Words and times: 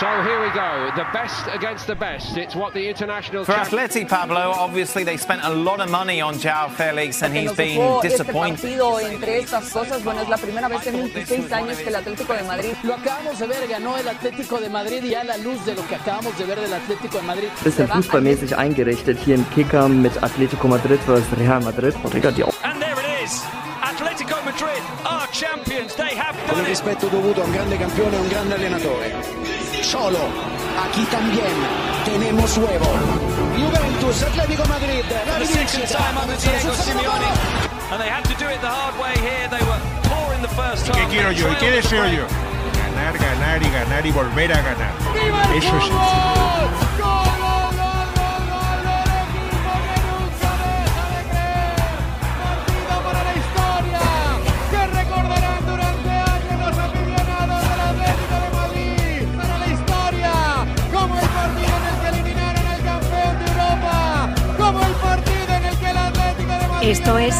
So 0.00 0.06
here 0.22 0.40
we 0.40 0.48
go, 0.54 0.90
the 0.96 1.06
best 1.12 1.46
against 1.52 1.86
the 1.86 1.94
best. 1.94 2.36
It's 2.36 2.56
what 2.56 2.72
the 2.72 2.88
international 2.88 3.44
For 3.44 3.52
Atleti, 3.52 4.08
Pablo, 4.08 4.50
obviously 4.50 5.04
they 5.04 5.18
spent 5.18 5.42
a 5.44 5.50
lot 5.50 5.80
of 5.80 5.90
money 5.90 6.20
on 6.20 6.38
Joao 6.38 6.68
Felix 6.70 7.22
and 7.22 7.36
he's 7.36 7.52
been 7.52 8.00
disappointed. 8.00 8.54
Este 8.54 8.78
partido, 8.78 9.00
entre 9.00 9.38
estas 9.38 9.70
cosas, 9.70 10.02
bueno, 10.02 10.22
es 10.22 10.28
la 10.28 10.38
primera 10.38 10.68
vez 10.68 10.86
en 10.86 10.96
26 10.96 11.52
años 11.52 11.76
que 11.78 11.88
el 11.88 11.96
Atlético 11.96 12.32
de 12.32 12.42
Madrid. 12.42 12.72
Lo 12.82 12.94
acabamos 12.94 13.38
de 13.38 13.46
ver, 13.46 13.68
ganó 13.68 13.98
el 13.98 14.08
Atlético 14.08 14.60
de 14.60 14.70
Madrid 14.70 15.04
y 15.04 15.14
a 15.14 15.24
la 15.24 15.36
luz 15.36 15.64
de 15.66 15.74
lo 15.74 15.86
que 15.86 15.94
acabamos 15.94 16.36
de 16.38 16.44
ver 16.46 16.60
del 16.60 16.72
Atlético 16.72 17.18
de 17.18 17.22
Madrid. 17.24 17.48
Bisschen 17.62 17.88
fußballmäßig 17.88 18.56
eingerichtet 18.56 19.18
hier 19.18 19.34
im 19.34 19.48
Kicker 19.50 19.88
mit 19.88 20.22
Atletico 20.22 20.68
Madrid 20.68 21.00
versus 21.06 21.26
Real 21.38 21.60
Madrid. 21.60 21.94
And 21.94 22.80
there 22.80 22.98
it 22.98 23.22
is. 23.22 23.42
Atletico 23.82 24.42
Madrid 24.44 24.82
are 25.04 25.26
champions. 25.32 25.94
They 25.94 26.16
have 26.16 26.36
Con 26.48 26.60
il 26.60 26.64
rispetto 26.64 27.08
dovuto 27.08 27.42
a 27.42 27.44
un 27.44 27.52
grande 27.52 27.76
campione 27.76 28.16
e 28.16 28.20
un 28.20 28.28
grande 28.28 28.54
allenatore. 28.54 29.61
Solo, 29.92 30.20
aquí 30.88 31.04
también 31.10 31.52
tenemos 32.06 32.56
huevo. 32.56 32.86
Juventus, 33.54 34.22
Atlético 34.22 34.64
Madrid, 34.66 35.04
la. 35.10 35.38
¿Qué 40.94 41.06
quiero 41.10 41.32
yo? 41.32 41.52
¿Y 41.52 41.56
qué 41.56 41.70
deseo 41.72 42.06
yo? 42.06 42.24
Ganar, 42.94 43.18
ganar 43.18 43.62
y 43.62 43.70
ganar 43.70 44.06
y 44.06 44.10
volver 44.12 44.54
a 44.54 44.62
ganar. 44.62 44.92
Eso 45.54 45.76
es. 45.76 46.91
Esto 66.92 67.16
es 67.16 67.34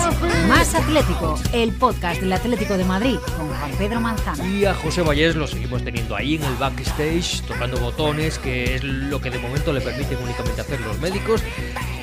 Más 0.49 0.75
Atlético, 0.75 1.39
el 1.53 1.73
podcast 1.73 2.23
del 2.23 2.33
Atlético 2.33 2.79
de 2.79 2.87
Madrid 2.87 3.19
con 3.37 3.49
Juan 3.49 3.71
Pedro 3.77 4.01
Manzano. 4.01 4.47
Y 4.47 4.65
a 4.65 4.73
José 4.73 5.03
Vallés 5.03 5.37
lo 5.37 5.47
seguimos 5.47 5.85
teniendo 5.85 6.17
ahí 6.17 6.37
en 6.37 6.43
el 6.45 6.55
backstage, 6.55 7.43
tocando 7.43 7.79
botones, 7.79 8.39
que 8.39 8.77
es 8.77 8.83
lo 8.83 9.21
que 9.21 9.29
de 9.29 9.39
momento 9.39 9.75
le 9.75 9.83
permiten 9.83 10.17
únicamente 10.25 10.63
hacer 10.63 10.81
los 10.81 10.99
médicos. 11.01 11.43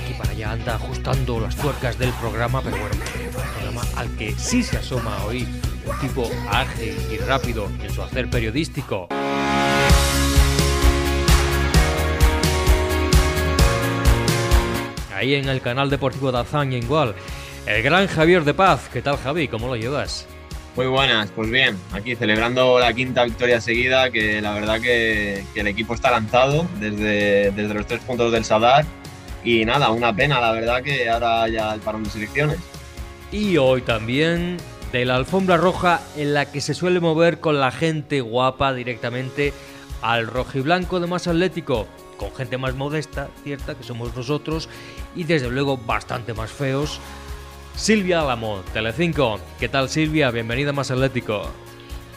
Y 0.08 0.14
para 0.14 0.30
allá 0.30 0.52
anda 0.52 0.76
ajustando 0.76 1.40
las 1.40 1.56
tuercas 1.56 1.98
del 1.98 2.12
programa, 2.14 2.62
pero 2.62 2.78
bueno, 2.78 2.96
un 2.96 3.52
programa 3.52 3.82
al 3.96 4.16
que 4.16 4.36
sí 4.38 4.62
se 4.62 4.78
asoma 4.78 5.18
hoy 5.26 5.48
un 5.88 5.98
tipo 6.08 6.30
ágil 6.52 6.96
y 7.12 7.18
rápido 7.18 7.68
en 7.82 7.92
su 7.92 8.04
hacer 8.04 8.30
periodístico. 8.30 9.10
ahí 15.20 15.36
en 15.36 15.50
el 15.50 15.62
canal 15.62 15.90
deportivo 15.90 16.32
de 16.32 16.40
Azaña 16.40 16.78
igual. 16.78 17.14
El 17.70 17.84
gran 17.84 18.08
Javier 18.08 18.44
de 18.46 18.56
Paz, 18.56 18.90
¿qué 18.92 19.00
tal 19.00 19.18
Javi? 19.18 19.48
¿Cómo 19.48 19.68
lo 19.68 19.76
llevas? 19.76 20.26
Muy 20.76 20.88
buenas, 20.88 21.30
pues 21.30 21.52
bien, 21.52 21.78
aquí 21.92 22.16
celebrando 22.16 22.80
la 22.80 22.92
quinta 22.94 23.24
victoria 23.26 23.62
seguida, 23.62 24.10
que 24.10 24.42
la 24.42 24.56
verdad 24.56 24.82
que, 24.82 25.46
que 25.54 25.60
el 25.60 25.68
equipo 25.68 25.94
está 25.94 26.10
lanzado 26.10 26.66
desde, 26.80 27.52
desde 27.52 27.74
los 27.76 27.86
tres 27.86 28.02
puntos 28.02 28.32
del 28.32 28.44
Sadar 28.44 28.86
y 29.44 29.66
nada, 29.66 29.92
una 29.92 30.16
pena 30.16 30.42
la 30.42 30.52
verdad 30.52 30.82
que 30.82 31.08
ahora 31.08 31.48
ya 31.48 31.72
el 31.76 31.80
parón 31.82 32.04
de 32.06 32.10
selecciones. 32.10 32.58
Y 33.32 33.58
hoy 33.58 33.84
también 33.84 34.58
de 34.92 35.06
la 35.06 35.18
alfombra 35.18 35.56
roja 35.56 36.02
en 36.18 36.34
la 36.34 36.52
que 36.52 36.62
se 36.62 36.74
suele 36.74 37.00
mover 37.00 37.40
con 37.40 37.60
la 37.60 37.70
gente 37.70 38.22
guapa 38.22 38.74
directamente 38.74 39.54
al 40.02 40.26
rojiblanco 40.26 41.00
de 41.00 41.06
más 41.06 41.28
atlético, 41.28 41.86
con 42.18 42.34
gente 42.34 42.58
más 42.58 42.74
modesta, 42.74 43.30
cierta, 43.44 43.76
que 43.76 43.84
somos 43.84 44.16
nosotros, 44.16 44.70
y 45.16 45.26
desde 45.26 45.52
luego 45.52 45.78
bastante 45.78 46.34
más 46.34 46.52
feos. 46.52 47.00
Silvia 47.80 48.20
Álamo, 48.20 48.62
Telecinco. 48.74 49.40
¿Qué 49.58 49.70
tal 49.70 49.88
Silvia? 49.88 50.32
Bienvenida 50.32 50.72
a 50.72 50.74
Más 50.74 50.92
Atlético. 50.92 51.44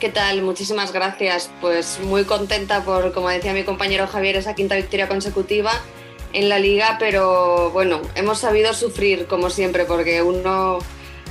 ¿Qué 0.01 0.09
tal? 0.09 0.43
Muchísimas 0.43 0.93
gracias. 0.93 1.53
Pues 1.61 2.01
muy 2.03 2.25
contenta 2.25 2.83
por, 2.83 3.13
como 3.13 3.29
decía 3.29 3.53
mi 3.53 3.63
compañero 3.63 4.09
Javier, 4.09 4.35
esa 4.35 4.57
quinta 4.57 4.75
victoria 4.75 5.07
consecutiva 5.07 5.71
en 6.33 6.49
la 6.49 6.59
liga, 6.59 6.97
pero 6.99 7.71
bueno, 7.71 8.03
hemos 8.17 8.41
sabido 8.41 8.75
sufrir 8.75 9.29
como 9.29 9.51
siempre, 9.51 9.85
porque 9.85 10.21
uno 10.21 10.81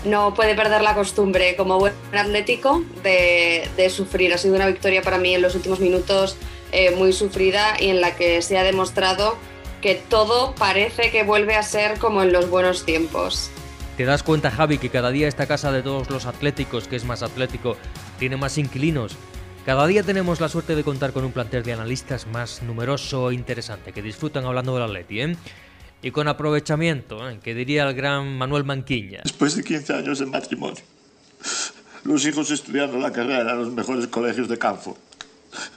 no 0.05 0.33
puede 0.33 0.55
perder 0.55 0.81
la 0.81 0.95
costumbre 0.95 1.57
como 1.57 1.77
buen 1.77 1.93
atlético 2.13 2.85
de, 3.03 3.89
sufrir. 3.93 4.33
Ha 4.33 4.37
sido 4.37 4.55
una 4.55 4.67
victoria 4.67 5.01
para 5.01 5.17
mí 5.17 5.35
en 5.35 5.41
los 5.41 5.55
últimos 5.55 5.81
minutos 5.81 6.37
eh, 6.71 6.91
muy 6.91 7.11
sufrida 7.11 7.75
y 7.81 7.89
en 7.89 7.99
la 7.99 8.15
que 8.15 8.41
se 8.41 8.57
ha 8.57 8.63
demostrado 8.63 9.35
que 9.81 9.95
todo 9.95 10.55
parece 10.55 11.11
que 11.11 11.23
vuelve 11.23 11.55
a 11.55 11.63
ser 11.63 11.99
como 11.99 12.23
en 12.23 12.31
los 12.31 12.49
buenos 12.49 12.85
tiempos. 12.85 13.51
¿Te 14.01 14.05
das 14.05 14.23
cuenta, 14.23 14.49
Javi, 14.49 14.79
que 14.79 14.89
cada 14.89 15.11
día 15.11 15.27
esta 15.27 15.45
casa 15.45 15.71
de 15.71 15.83
todos 15.83 16.09
los 16.09 16.25
atléticos, 16.25 16.87
que 16.87 16.95
es 16.95 17.05
más 17.05 17.21
atlético, 17.21 17.77
tiene 18.17 18.35
más 18.35 18.57
inquilinos? 18.57 19.15
Cada 19.63 19.85
día 19.85 20.01
tenemos 20.01 20.41
la 20.41 20.49
suerte 20.49 20.75
de 20.75 20.83
contar 20.83 21.13
con 21.13 21.23
un 21.23 21.31
plantel 21.31 21.61
de 21.61 21.73
analistas 21.73 22.25
más 22.25 22.63
numeroso 22.63 23.29
e 23.29 23.35
interesante, 23.35 23.93
que 23.93 24.01
disfrutan 24.01 24.43
hablando 24.45 24.73
del 24.73 24.85
Atleti, 24.85 25.21
¿eh? 25.21 25.35
Y 26.01 26.09
con 26.09 26.27
aprovechamiento, 26.27 27.29
¿eh? 27.29 27.37
que 27.43 27.53
diría 27.53 27.87
el 27.87 27.93
gran 27.93 28.39
Manuel 28.39 28.63
Manquiña. 28.63 29.21
Después 29.23 29.55
de 29.55 29.63
15 29.63 29.93
años 29.93 30.17
de 30.17 30.25
matrimonio, 30.25 30.81
los 32.03 32.25
hijos 32.25 32.49
estudiando 32.49 32.97
la 32.97 33.11
carrera 33.11 33.51
en 33.51 33.59
los 33.59 33.71
mejores 33.71 34.07
colegios 34.07 34.49
de 34.49 34.57
campo, 34.57 34.97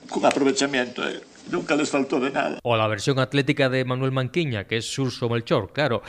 con 0.09 0.25
aprovechamiento, 0.25 1.07
¿eh? 1.07 1.21
Nunca 1.51 1.77
les 1.77 1.91
faltó 1.91 2.19
de 2.21 2.31
nada. 2.31 2.59
O 2.63 2.75
la 2.75 2.89
versión 2.89 3.19
atlética 3.19 3.69
de 3.69 3.84
Manuel 3.84 4.13
Manquiña, 4.13 4.65
que 4.65 4.79
es 4.79 4.87
Surso 4.87 5.29
Melchor, 5.29 5.75
claro. 5.75 6.03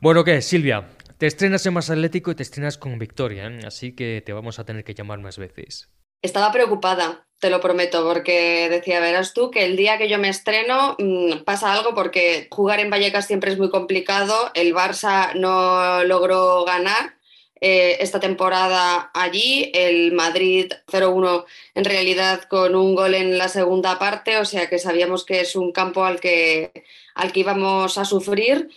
Bueno, 0.00 0.24
¿qué, 0.24 0.40
Silvia? 0.40 0.86
Te 1.24 1.28
estrenas 1.28 1.64
en 1.64 1.72
Más 1.72 1.88
Atlético 1.88 2.32
y 2.32 2.34
te 2.34 2.42
estrenas 2.42 2.76
con 2.76 2.98
victoria, 2.98 3.50
así 3.66 3.96
que 3.96 4.22
te 4.26 4.34
vamos 4.34 4.58
a 4.58 4.66
tener 4.66 4.84
que 4.84 4.92
llamar 4.92 5.20
más 5.20 5.38
veces. 5.38 5.88
Estaba 6.20 6.52
preocupada, 6.52 7.26
te 7.40 7.48
lo 7.48 7.62
prometo, 7.62 8.06
porque 8.06 8.68
decía, 8.68 9.00
verás 9.00 9.32
tú, 9.32 9.50
que 9.50 9.64
el 9.64 9.74
día 9.74 9.96
que 9.96 10.10
yo 10.10 10.18
me 10.18 10.28
estreno 10.28 10.96
mmm, 10.98 11.38
pasa 11.46 11.72
algo 11.72 11.94
porque 11.94 12.46
jugar 12.50 12.78
en 12.80 12.90
Vallecas 12.90 13.26
siempre 13.26 13.50
es 13.50 13.58
muy 13.58 13.70
complicado, 13.70 14.34
el 14.52 14.74
Barça 14.74 15.32
no 15.34 16.04
logró 16.04 16.62
ganar 16.66 17.14
eh, 17.58 17.96
esta 18.00 18.20
temporada 18.20 19.10
allí, 19.14 19.72
el 19.72 20.12
Madrid 20.12 20.70
0-1 20.88 21.46
en 21.74 21.84
realidad 21.86 22.42
con 22.50 22.76
un 22.76 22.94
gol 22.94 23.14
en 23.14 23.38
la 23.38 23.48
segunda 23.48 23.98
parte, 23.98 24.36
o 24.36 24.44
sea 24.44 24.68
que 24.68 24.78
sabíamos 24.78 25.24
que 25.24 25.40
es 25.40 25.56
un 25.56 25.72
campo 25.72 26.04
al 26.04 26.20
que, 26.20 26.84
al 27.14 27.32
que 27.32 27.40
íbamos 27.40 27.96
a 27.96 28.04
sufrir 28.04 28.68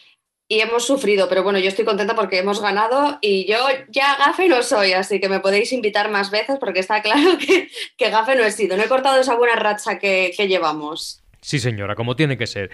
y 0.47 0.61
hemos 0.61 0.85
sufrido, 0.85 1.27
pero 1.27 1.43
bueno, 1.43 1.59
yo 1.59 1.67
estoy 1.67 1.83
contenta 1.83 2.15
porque 2.15 2.39
hemos 2.39 2.61
ganado 2.61 3.17
y 3.21 3.45
yo 3.51 3.57
ya 3.89 4.15
gafe 4.17 4.47
no 4.47 4.63
soy, 4.63 4.93
así 4.93 5.19
que 5.19 5.27
me 5.27 5.41
podéis 5.41 5.73
invitar 5.73 6.09
más 6.09 6.31
veces 6.31 6.57
porque 6.59 6.79
está 6.79 7.01
claro 7.01 7.37
que, 7.45 7.69
que 7.97 8.09
gafe 8.09 8.35
no 8.35 8.43
he 8.43 8.51
sido, 8.51 8.77
no 8.77 8.83
he 8.83 8.87
cortado 8.87 9.19
esa 9.19 9.35
buena 9.35 9.55
racha 9.55 9.99
que, 9.99 10.31
que 10.35 10.47
llevamos. 10.47 11.21
Sí, 11.41 11.59
señora, 11.59 11.95
como 11.95 12.15
tiene 12.15 12.37
que 12.37 12.47
ser. 12.47 12.71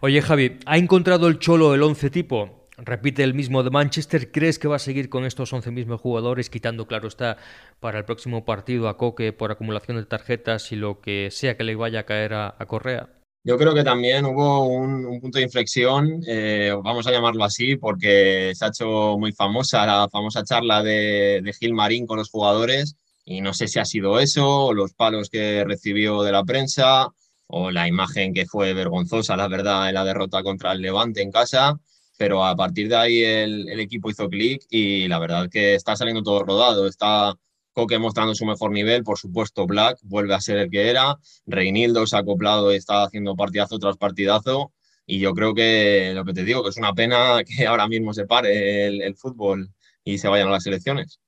Oye, 0.00 0.22
Javi, 0.22 0.58
¿ha 0.66 0.78
encontrado 0.78 1.26
el 1.28 1.38
Cholo 1.38 1.74
el 1.74 1.82
11 1.82 2.10
tipo? 2.10 2.68
Repite 2.78 3.22
el 3.22 3.34
mismo 3.34 3.62
de 3.62 3.70
Manchester. 3.70 4.30
¿Crees 4.30 4.58
que 4.58 4.68
va 4.68 4.76
a 4.76 4.78
seguir 4.78 5.08
con 5.08 5.24
estos 5.24 5.52
11 5.52 5.70
mismos 5.70 6.00
jugadores, 6.00 6.50
quitando, 6.50 6.86
claro 6.86 7.08
está, 7.08 7.38
para 7.80 7.98
el 7.98 8.04
próximo 8.04 8.44
partido 8.44 8.88
a 8.88 8.96
Coque 8.96 9.32
por 9.32 9.50
acumulación 9.50 9.96
de 9.96 10.04
tarjetas 10.04 10.70
y 10.72 10.76
lo 10.76 11.00
que 11.00 11.28
sea 11.30 11.56
que 11.56 11.64
le 11.64 11.74
vaya 11.74 12.00
a 12.00 12.02
caer 12.04 12.34
a, 12.34 12.54
a 12.58 12.66
Correa? 12.66 13.08
Yo 13.46 13.56
creo 13.56 13.74
que 13.74 13.84
también 13.84 14.24
hubo 14.24 14.66
un, 14.66 15.06
un 15.06 15.20
punto 15.20 15.38
de 15.38 15.44
inflexión, 15.44 16.20
eh, 16.26 16.74
vamos 16.82 17.06
a 17.06 17.12
llamarlo 17.12 17.44
así, 17.44 17.76
porque 17.76 18.50
se 18.56 18.64
ha 18.64 18.68
hecho 18.68 19.16
muy 19.18 19.30
famosa 19.30 19.86
la 19.86 20.08
famosa 20.10 20.42
charla 20.42 20.82
de, 20.82 21.42
de 21.44 21.52
Gil 21.52 21.72
Marín 21.72 22.08
con 22.08 22.18
los 22.18 22.28
jugadores 22.28 22.96
y 23.24 23.40
no 23.42 23.54
sé 23.54 23.68
si 23.68 23.78
ha 23.78 23.84
sido 23.84 24.18
eso, 24.18 24.64
o 24.64 24.74
los 24.74 24.94
palos 24.94 25.30
que 25.30 25.62
recibió 25.64 26.24
de 26.24 26.32
la 26.32 26.42
prensa, 26.42 27.06
o 27.46 27.70
la 27.70 27.86
imagen 27.86 28.34
que 28.34 28.46
fue 28.46 28.74
vergonzosa, 28.74 29.36
la 29.36 29.46
verdad, 29.46 29.88
en 29.88 29.94
la 29.94 30.04
derrota 30.04 30.42
contra 30.42 30.72
el 30.72 30.82
Levante 30.82 31.22
en 31.22 31.30
casa 31.30 31.78
pero 32.18 32.44
a 32.44 32.56
partir 32.56 32.88
de 32.88 32.96
ahí 32.96 33.22
el, 33.22 33.68
el 33.68 33.78
equipo 33.78 34.10
hizo 34.10 34.28
clic 34.28 34.62
y 34.70 35.06
la 35.06 35.18
verdad 35.18 35.50
que 35.50 35.74
está 35.74 35.96
saliendo 35.96 36.22
todo 36.22 36.42
rodado. 36.44 36.86
Está 36.86 37.34
Coque 37.76 37.98
mostrando 37.98 38.34
su 38.34 38.46
mejor 38.46 38.70
nivel, 38.70 39.04
por 39.04 39.18
supuesto 39.18 39.66
Black 39.66 39.98
vuelve 40.02 40.32
a 40.32 40.40
ser 40.40 40.56
el 40.56 40.70
que 40.70 40.88
era, 40.88 41.18
Reinildo 41.44 42.06
se 42.06 42.16
ha 42.16 42.20
acoplado 42.20 42.72
y 42.72 42.76
está 42.76 43.02
haciendo 43.02 43.36
partidazo 43.36 43.78
tras 43.78 43.98
partidazo 43.98 44.72
y 45.04 45.20
yo 45.20 45.34
creo 45.34 45.52
que 45.52 46.12
lo 46.14 46.24
que 46.24 46.32
te 46.32 46.42
digo, 46.42 46.62
que 46.62 46.70
es 46.70 46.78
una 46.78 46.94
pena 46.94 47.44
que 47.44 47.66
ahora 47.66 47.86
mismo 47.86 48.14
se 48.14 48.24
pare 48.24 48.86
el, 48.86 49.02
el 49.02 49.14
fútbol 49.14 49.68
y 50.04 50.16
se 50.16 50.26
vayan 50.26 50.48
a 50.48 50.52
las 50.52 50.66
elecciones. 50.66 51.20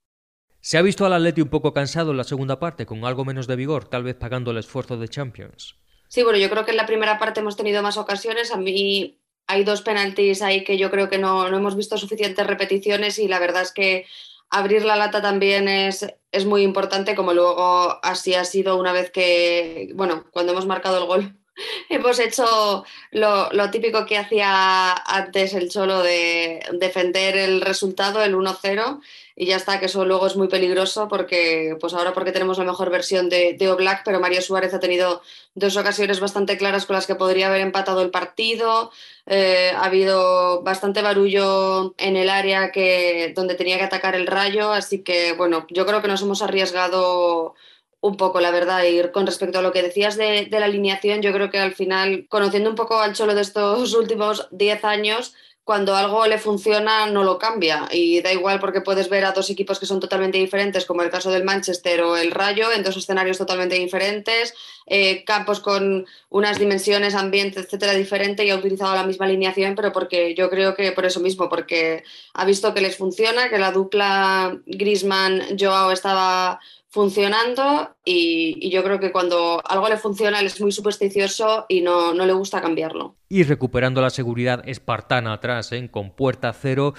¿Se 0.62 0.78
ha 0.78 0.82
visto 0.82 1.04
al 1.04 1.12
Atleti 1.12 1.42
un 1.42 1.50
poco 1.50 1.74
cansado 1.74 2.12
en 2.12 2.16
la 2.16 2.24
segunda 2.24 2.58
parte, 2.58 2.86
con 2.86 3.04
algo 3.04 3.26
menos 3.26 3.46
de 3.46 3.56
vigor, 3.56 3.86
tal 3.86 4.04
vez 4.04 4.14
pagando 4.14 4.50
el 4.50 4.56
esfuerzo 4.56 4.96
de 4.96 5.08
Champions? 5.08 5.76
Sí, 6.08 6.22
bueno, 6.22 6.38
yo 6.38 6.48
creo 6.48 6.64
que 6.64 6.70
en 6.70 6.78
la 6.78 6.86
primera 6.86 7.18
parte 7.18 7.40
hemos 7.40 7.58
tenido 7.58 7.82
más 7.82 7.98
ocasiones. 7.98 8.52
A 8.52 8.56
mí 8.56 9.20
hay 9.46 9.64
dos 9.64 9.82
penaltis 9.82 10.40
ahí 10.40 10.64
que 10.64 10.78
yo 10.78 10.90
creo 10.90 11.10
que 11.10 11.18
no, 11.18 11.50
no 11.50 11.58
hemos 11.58 11.76
visto 11.76 11.98
suficientes 11.98 12.46
repeticiones 12.46 13.18
y 13.18 13.28
la 13.28 13.38
verdad 13.38 13.60
es 13.60 13.72
que 13.72 14.06
abrir 14.50 14.84
la 14.84 14.96
lata 14.96 15.22
también 15.22 15.68
es, 15.68 16.06
es 16.32 16.44
muy 16.46 16.62
importante, 16.62 17.14
como 17.14 17.32
luego 17.32 17.98
así 18.02 18.34
ha 18.34 18.44
sido 18.44 18.76
una 18.76 18.92
vez 18.92 19.10
que, 19.10 19.90
bueno, 19.94 20.26
cuando 20.30 20.52
hemos 20.52 20.66
marcado 20.66 20.98
el 20.98 21.06
gol 21.06 21.38
hemos 21.88 22.18
hecho 22.18 22.84
lo, 23.10 23.50
lo, 23.52 23.70
típico 23.70 24.06
que 24.06 24.18
hacía 24.18 24.92
antes 24.94 25.54
el 25.54 25.68
Cholo 25.68 26.02
de 26.02 26.60
defender 26.72 27.36
el 27.36 27.60
resultado, 27.60 28.22
el 28.22 28.34
1-0, 28.34 29.00
y 29.40 29.46
ya 29.46 29.54
está, 29.54 29.78
que 29.78 29.86
eso 29.86 30.04
luego 30.04 30.26
es 30.26 30.34
muy 30.34 30.48
peligroso 30.48 31.06
porque, 31.06 31.76
pues 31.80 31.94
ahora 31.94 32.12
porque 32.12 32.32
tenemos 32.32 32.58
la 32.58 32.64
mejor 32.64 32.90
versión 32.90 33.28
de, 33.28 33.52
de 33.52 33.70
Oblak, 33.70 34.02
pero 34.04 34.18
Mario 34.18 34.42
Suárez 34.42 34.74
ha 34.74 34.80
tenido 34.80 35.22
dos 35.54 35.76
ocasiones 35.76 36.18
bastante 36.18 36.58
claras 36.58 36.86
con 36.86 36.96
las 36.96 37.06
que 37.06 37.14
podría 37.14 37.46
haber 37.46 37.60
empatado 37.60 38.02
el 38.02 38.10
partido. 38.10 38.90
Eh, 39.26 39.70
ha 39.76 39.84
habido 39.84 40.62
bastante 40.62 41.02
barullo 41.02 41.94
en 41.98 42.16
el 42.16 42.30
área 42.30 42.72
que, 42.72 43.32
donde 43.36 43.54
tenía 43.54 43.78
que 43.78 43.84
atacar 43.84 44.16
el 44.16 44.26
rayo, 44.26 44.72
así 44.72 45.04
que 45.04 45.34
bueno, 45.34 45.68
yo 45.70 45.86
creo 45.86 46.02
que 46.02 46.08
nos 46.08 46.22
hemos 46.22 46.42
arriesgado 46.42 47.54
un 48.00 48.16
poco, 48.16 48.40
la 48.40 48.50
verdad. 48.50 48.84
Y 48.84 49.10
con 49.10 49.26
respecto 49.26 49.58
a 49.58 49.62
lo 49.62 49.72
que 49.72 49.82
decías 49.82 50.16
de, 50.16 50.48
la 50.50 50.66
alineación, 50.66 51.22
yo 51.22 51.32
creo 51.32 51.50
que 51.50 51.58
al 51.58 51.74
final, 51.74 52.26
conociendo 52.28 52.70
un 52.70 52.76
poco 52.76 53.00
al 53.00 53.14
Cholo 53.14 53.34
de 53.34 53.42
estos 53.42 53.94
últimos 53.94 54.48
10 54.52 54.84
años, 54.84 55.34
cuando 55.68 55.94
algo 55.94 56.26
le 56.26 56.38
funciona 56.38 57.04
no 57.04 57.24
lo 57.24 57.38
cambia 57.38 57.90
y 57.92 58.22
da 58.22 58.32
igual 58.32 58.58
porque 58.58 58.80
puedes 58.80 59.10
ver 59.10 59.26
a 59.26 59.32
dos 59.32 59.50
equipos 59.50 59.78
que 59.78 59.84
son 59.84 60.00
totalmente 60.00 60.38
diferentes, 60.38 60.86
como 60.86 61.02
el 61.02 61.10
caso 61.10 61.30
del 61.30 61.44
Manchester 61.44 62.00
o 62.00 62.16
el 62.16 62.30
Rayo, 62.30 62.72
en 62.72 62.82
dos 62.82 62.96
escenarios 62.96 63.36
totalmente 63.36 63.74
diferentes, 63.74 64.54
eh, 64.86 65.24
campos 65.24 65.60
con 65.60 66.06
unas 66.30 66.58
dimensiones, 66.58 67.14
ambiente, 67.14 67.60
etcétera, 67.60 67.92
diferente 67.92 68.46
y 68.46 68.50
ha 68.50 68.56
utilizado 68.56 68.94
la 68.94 69.04
misma 69.04 69.26
alineación, 69.26 69.74
pero 69.74 69.92
porque 69.92 70.34
yo 70.34 70.48
creo 70.48 70.74
que 70.74 70.92
por 70.92 71.04
eso 71.04 71.20
mismo, 71.20 71.50
porque 71.50 72.02
ha 72.32 72.46
visto 72.46 72.72
que 72.72 72.80
les 72.80 72.96
funciona, 72.96 73.50
que 73.50 73.58
la 73.58 73.70
dupla 73.70 74.58
Grisman-Joao 74.64 75.92
estaba 75.92 76.60
funcionando 76.90 77.96
y, 78.04 78.56
y, 78.60 78.70
yo 78.70 78.82
creo 78.82 78.98
que 78.98 79.12
cuando 79.12 79.62
algo 79.66 79.88
le 79.88 79.98
funciona 79.98 80.40
él 80.40 80.46
es 80.46 80.60
muy 80.60 80.72
supersticioso 80.72 81.66
y 81.68 81.82
no, 81.82 82.14
no 82.14 82.24
le 82.24 82.32
gusta 82.32 82.62
cambiarlo. 82.62 83.16
Y 83.28 83.42
recuperando 83.42 84.00
la 84.00 84.10
seguridad 84.10 84.66
espartana 84.66 85.34
atrás, 85.34 85.72
¿eh? 85.72 85.88
con 85.90 86.10
puerta 86.10 86.52
cero 86.52 86.94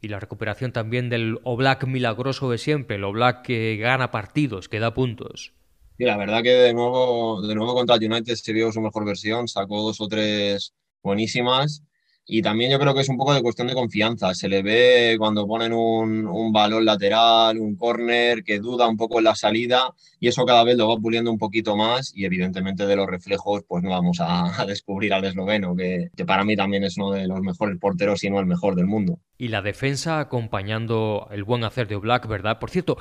y 0.00 0.08
la 0.08 0.18
recuperación 0.18 0.72
también 0.72 1.10
del 1.10 1.38
Oblak 1.44 1.86
milagroso 1.86 2.50
de 2.50 2.58
siempre, 2.58 2.96
el 2.96 3.04
Oblak 3.04 3.42
que 3.42 3.76
gana 3.76 4.10
partidos, 4.10 4.68
que 4.68 4.80
da 4.80 4.94
puntos. 4.94 5.52
Y 5.98 6.04
la 6.04 6.16
verdad 6.16 6.42
que 6.42 6.50
de 6.50 6.74
nuevo, 6.74 7.46
de 7.46 7.54
nuevo 7.54 7.74
contra 7.74 7.96
el 7.96 8.10
United 8.10 8.34
se 8.34 8.52
vio 8.52 8.72
su 8.72 8.80
mejor 8.80 9.04
versión, 9.04 9.46
sacó 9.46 9.82
dos 9.82 10.00
o 10.00 10.08
tres 10.08 10.74
buenísimas 11.02 11.82
y 12.26 12.40
también 12.40 12.70
yo 12.70 12.78
creo 12.78 12.94
que 12.94 13.02
es 13.02 13.08
un 13.08 13.18
poco 13.18 13.34
de 13.34 13.42
cuestión 13.42 13.68
de 13.68 13.74
confianza. 13.74 14.34
Se 14.34 14.48
le 14.48 14.62
ve 14.62 15.16
cuando 15.18 15.46
ponen 15.46 15.72
un, 15.72 16.26
un 16.26 16.52
balón 16.52 16.84
lateral, 16.84 17.58
un 17.58 17.76
córner, 17.76 18.42
que 18.42 18.58
duda 18.58 18.88
un 18.88 18.96
poco 18.96 19.18
en 19.18 19.24
la 19.24 19.34
salida 19.34 19.92
y 20.18 20.28
eso 20.28 20.46
cada 20.46 20.64
vez 20.64 20.78
lo 20.78 20.88
va 20.88 20.96
puliendo 20.96 21.30
un 21.30 21.38
poquito 21.38 21.76
más 21.76 22.12
y 22.14 22.24
evidentemente 22.24 22.86
de 22.86 22.96
los 22.96 23.06
reflejos 23.06 23.62
pues 23.68 23.82
no 23.82 23.90
vamos 23.90 24.18
a, 24.20 24.64
descubrir 24.66 25.12
al 25.12 25.24
esloveno, 25.24 25.76
que, 25.76 26.10
que, 26.16 26.24
para 26.24 26.44
mí 26.44 26.56
también 26.56 26.84
es 26.84 26.96
uno 26.96 27.12
de 27.12 27.26
los 27.26 27.40
mejores 27.40 27.78
porteros, 27.78 28.20
si 28.20 28.30
no 28.30 28.40
el 28.40 28.46
mejor 28.46 28.74
del 28.74 28.86
mundo. 28.86 29.18
Y 29.36 29.48
la 29.48 29.60
defensa 29.60 30.20
acompañando 30.20 31.28
el 31.30 31.44
buen 31.44 31.64
hacer 31.64 31.88
de 31.88 31.96
Black, 31.96 32.26
¿verdad? 32.26 32.58
Por 32.58 32.70
cierto, 32.70 32.96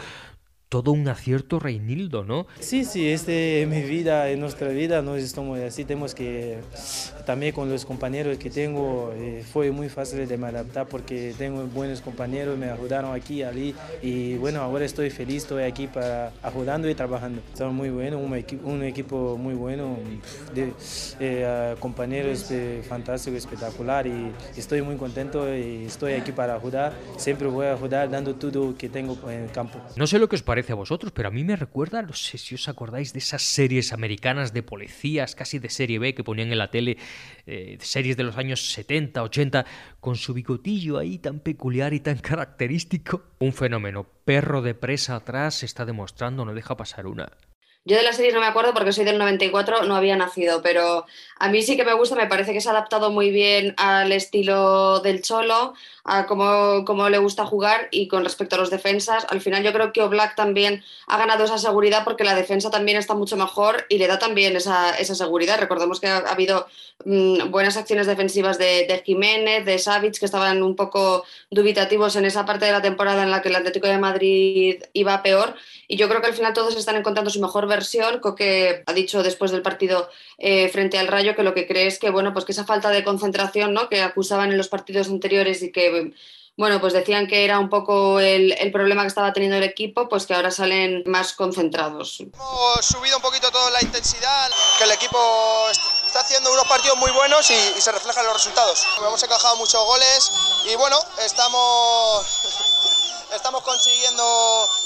todo 0.73 0.91
un 0.91 1.07
acierto 1.07 1.59
Reinildo, 1.59 2.23
¿no? 2.23 2.47
Sí, 2.59 2.83
sí, 2.83 3.07
este 3.07 3.61
es 3.61 3.67
mi 3.67 3.83
vida, 3.83 4.31
en 4.31 4.39
nuestra 4.39 4.69
vida, 4.69 5.03
no 5.03 5.15
estamos 5.15 5.59
así, 5.59 5.85
tenemos 5.85 6.15
que, 6.15 6.57
también 7.27 7.53
con 7.53 7.69
los 7.69 7.85
compañeros 7.85 8.39
que 8.39 8.49
tengo, 8.49 9.13
eh, 9.15 9.43
fue 9.53 9.69
muy 9.69 9.87
fácil 9.87 10.27
de 10.27 10.35
me 10.35 10.47
adaptar 10.47 10.87
porque 10.87 11.35
tengo 11.37 11.61
buenos 11.67 12.01
compañeros, 12.01 12.57
me 12.57 12.71
ayudaron 12.71 13.13
aquí, 13.13 13.43
allí, 13.43 13.75
y 14.01 14.33
bueno, 14.37 14.61
ahora 14.61 14.83
estoy 14.83 15.11
feliz, 15.11 15.43
estoy 15.43 15.61
aquí 15.61 15.85
para 15.85 16.33
ayudando 16.41 16.89
y 16.89 16.95
trabajando. 16.95 17.43
Son 17.53 17.75
muy 17.75 17.91
buenos, 17.91 18.19
un, 18.19 18.35
equipo, 18.35 18.67
un 18.67 18.81
equipo 18.81 19.37
muy 19.37 19.53
bueno, 19.53 19.95
de, 20.55 20.73
eh, 21.19 21.75
compañeros 21.77 22.49
eh, 22.49 22.81
fantásticos, 22.89 23.37
espectacular, 23.37 24.07
y 24.07 24.31
estoy 24.57 24.81
muy 24.81 24.95
contento 24.95 25.55
y 25.55 25.85
estoy 25.85 26.13
aquí 26.13 26.31
para 26.31 26.55
ayudar, 26.55 26.93
siempre 27.17 27.47
voy 27.47 27.67
a 27.67 27.73
ayudar 27.73 28.09
dando 28.09 28.33
todo 28.33 28.75
que 28.75 28.89
tengo 28.89 29.15
en 29.29 29.43
el 29.43 29.51
campo. 29.51 29.79
No 29.95 30.07
sé 30.07 30.17
lo 30.17 30.27
que 30.27 30.35
os 30.35 30.41
parece 30.41 30.62
a 30.71 30.75
vosotros, 30.75 31.11
pero 31.11 31.27
a 31.27 31.31
mí 31.31 31.43
me 31.43 31.55
recuerda, 31.55 32.01
no 32.01 32.13
sé 32.13 32.37
si 32.37 32.55
os 32.55 32.69
acordáis 32.69 33.11
de 33.11 33.19
esas 33.19 33.41
series 33.41 33.91
americanas 33.91 34.53
de 34.53 34.63
policías, 34.63 35.35
casi 35.35 35.59
de 35.59 35.69
serie 35.69 35.99
B, 35.99 36.15
que 36.15 36.23
ponían 36.23 36.51
en 36.51 36.57
la 36.57 36.71
tele, 36.71 36.97
eh, 37.45 37.77
series 37.81 38.15
de 38.15 38.23
los 38.23 38.37
años 38.37 38.71
70, 38.71 39.21
80, 39.21 39.65
con 39.99 40.15
su 40.15 40.33
bigotillo 40.33 40.97
ahí 40.97 41.17
tan 41.17 41.39
peculiar 41.39 41.93
y 41.93 41.99
tan 41.99 42.17
característico. 42.17 43.23
Un 43.39 43.53
fenómeno, 43.53 44.07
perro 44.25 44.61
de 44.61 44.73
presa 44.73 45.15
atrás, 45.15 45.63
está 45.63 45.85
demostrando, 45.85 46.45
no 46.45 46.53
deja 46.53 46.77
pasar 46.77 47.07
una. 47.07 47.29
Yo 47.85 47.97
de 47.97 48.03
la 48.03 48.13
serie 48.13 48.31
no 48.31 48.39
me 48.39 48.45
acuerdo 48.45 48.73
porque 48.73 48.93
soy 48.93 49.03
del 49.03 49.17
94, 49.17 49.83
no 49.83 49.97
había 49.97 50.15
nacido, 50.15 50.61
pero 50.61 51.05
a 51.37 51.49
mí 51.49 51.61
sí 51.61 51.75
que 51.75 51.83
me 51.83 51.93
gusta, 51.93 52.15
me 52.15 52.27
parece 52.27 52.53
que 52.53 52.61
se 52.61 52.69
ha 52.69 52.71
adaptado 52.71 53.11
muy 53.11 53.29
bien 53.29 53.73
al 53.75 54.13
estilo 54.13 55.01
del 55.01 55.21
Cholo, 55.21 55.73
a 56.05 56.25
cómo, 56.25 56.85
cómo 56.85 57.09
le 57.09 57.17
gusta 57.17 57.45
jugar 57.45 57.89
y 57.91 58.07
con 58.07 58.23
respecto 58.23 58.55
a 58.55 58.59
los 58.59 58.69
defensas, 58.69 59.25
al 59.29 59.41
final 59.41 59.63
yo 59.63 59.73
creo 59.73 59.91
que 59.91 60.01
Oblak 60.01 60.35
también 60.35 60.81
ha 61.07 61.17
ganado 61.17 61.43
esa 61.43 61.57
seguridad 61.57 62.05
porque 62.05 62.23
la 62.23 62.35
defensa 62.35 62.71
también 62.71 62.97
está 62.97 63.15
mucho 63.15 63.35
mejor 63.35 63.85
y 63.89 63.97
le 63.97 64.07
da 64.07 64.17
también 64.17 64.55
esa, 64.55 64.91
esa 64.91 65.15
seguridad. 65.15 65.59
Recordemos 65.59 65.99
que 65.99 66.07
ha 66.07 66.19
habido 66.19 66.67
mmm, 67.03 67.51
buenas 67.51 67.75
acciones 67.75 68.07
defensivas 68.07 68.57
de, 68.57 68.85
de, 68.87 69.03
Jiménez, 69.05 69.65
de 69.65 69.77
Savic, 69.77 70.19
que 70.19 70.25
estaban 70.25 70.63
un 70.63 70.77
poco 70.77 71.25
dubitativos 71.51 72.15
en 72.15 72.23
esa 72.23 72.45
parte 72.45 72.65
de 72.65 72.71
la 72.71 72.81
temporada 72.81 73.23
en 73.23 73.31
la 73.31 73.41
que 73.41 73.49
el 73.49 73.55
Atlético 73.57 73.87
de 73.87 73.97
Madrid 73.97 74.83
iba 74.93 75.21
peor 75.21 75.55
y 75.87 75.97
yo 75.97 76.07
creo 76.09 76.21
que 76.21 76.27
al 76.27 76.33
final 76.33 76.53
todos 76.53 76.75
están 76.75 76.95
encontrando 76.95 77.29
su 77.29 77.41
mejor 77.41 77.67
versión. 77.75 78.19
Coque 78.19 78.83
ha 78.85 78.93
dicho 78.93 79.23
después 79.23 79.51
del 79.51 79.61
partido 79.61 80.09
eh, 80.37 80.69
frente 80.69 80.97
al 80.97 81.07
Rayo 81.07 81.35
que 81.35 81.43
lo 81.43 81.53
que 81.53 81.67
cree 81.67 81.87
es 81.87 81.99
que, 81.99 82.09
bueno, 82.09 82.33
pues 82.33 82.45
que 82.45 82.51
esa 82.51 82.65
falta 82.65 82.89
de 82.89 83.03
concentración 83.03 83.73
¿no? 83.73 83.89
que 83.89 84.01
acusaban 84.01 84.51
en 84.51 84.57
los 84.57 84.69
partidos 84.69 85.09
anteriores 85.09 85.61
y 85.63 85.71
que 85.71 86.13
bueno, 86.55 86.79
pues 86.79 86.93
decían 86.93 87.25
que 87.25 87.45
era 87.45 87.57
un 87.57 87.67
poco 87.69 88.19
el, 88.19 88.51
el, 88.59 88.71
problema 88.71 89.01
que 89.01 89.07
estaba 89.07 89.33
teniendo 89.33 89.57
el 89.57 89.63
equipo, 89.63 90.07
pues 90.07 90.27
que 90.27 90.35
ahora 90.35 90.51
salen 90.51 91.01
más 91.07 91.33
concentrados. 91.33 92.19
Hemos 92.19 92.85
subido 92.85 93.17
un 93.17 93.23
poquito 93.23 93.49
toda 93.49 93.71
la 93.71 93.81
intensidad, 93.81 94.51
que 94.77 94.83
el 94.83 94.91
equipo 94.91 95.17
está 95.71 96.19
haciendo 96.19 96.53
unos 96.53 96.67
partidos 96.67 96.97
muy 96.97 97.09
buenos 97.09 97.49
y, 97.49 97.55
y 97.55 97.81
se 97.81 97.91
reflejan 97.91 98.25
los 98.25 98.35
resultados. 98.35 98.85
Hemos 98.99 99.23
encajado 99.23 99.55
muchos 99.55 99.83
goles 99.83 100.31
y 100.71 100.75
bueno, 100.75 100.99
estamos, 101.25 102.23
estamos 103.35 103.63
consiguiendo 103.63 104.23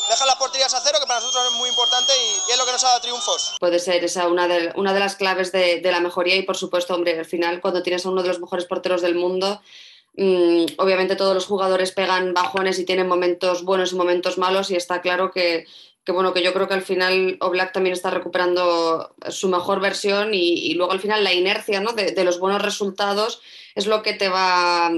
dejar 0.09 0.27
las 0.27 0.37
porterías 0.37 0.73
a 0.73 0.81
cero, 0.81 0.97
que 0.99 1.07
para 1.07 1.19
nosotros 1.19 1.45
es 1.51 1.57
muy 1.57 1.69
importante 1.69 2.13
y, 2.15 2.49
y 2.49 2.51
es 2.51 2.57
lo 2.57 2.65
que 2.65 2.71
nos 2.71 2.83
ha 2.83 2.87
dado 2.87 3.01
triunfos. 3.01 3.55
Puede 3.59 3.79
ser 3.79 4.03
esa 4.03 4.27
una 4.27 4.47
de, 4.47 4.71
una 4.75 4.93
de 4.93 4.99
las 4.99 5.15
claves 5.15 5.51
de, 5.51 5.81
la 5.83 5.99
mejoría 5.99 6.35
y 6.35 6.43
por 6.43 6.57
supuesto, 6.57 6.93
hombre, 6.93 7.17
al 7.17 7.25
final 7.25 7.61
cuando 7.61 7.83
tienes 7.83 8.05
a 8.05 8.09
uno 8.09 8.21
de 8.21 8.29
los 8.29 8.39
mejores 8.39 8.65
porteros 8.65 9.01
del 9.01 9.15
mundo, 9.15 9.61
Mm, 10.17 10.65
obviamente 10.77 11.15
todos 11.15 11.35
los 11.35 11.45
jugadores 11.45 11.91
pegan 11.91 12.33
bajones 12.33 12.79
y 12.79 12.85
tienen 12.85 13.07
momentos 13.07 13.63
buenos 13.63 13.93
y 13.93 13.95
momentos 13.95 14.39
malos 14.39 14.71
y 14.71 14.75
está 14.75 14.99
claro 15.01 15.29
que, 15.29 15.67
bueno, 16.07 16.33
que 16.33 16.41
yo 16.41 16.53
creo 16.53 16.67
que 16.67 16.73
al 16.73 16.81
final 16.81 17.37
Oblak 17.39 17.71
también 17.71 17.93
está 17.93 18.09
recuperando 18.09 19.13
su 19.29 19.47
mejor 19.47 19.79
versión 19.79 20.33
y, 20.33 20.73
luego 20.73 20.91
al 20.91 20.99
final 20.99 21.23
la 21.23 21.33
inercia 21.33 21.81
¿no? 21.81 21.93
de, 21.93 22.23
los 22.23 22.39
buenos 22.39 22.63
resultados 22.63 23.41
es 23.75 23.85
lo 23.85 24.01
que 24.01 24.13
te 24.13 24.27
va 24.27 24.89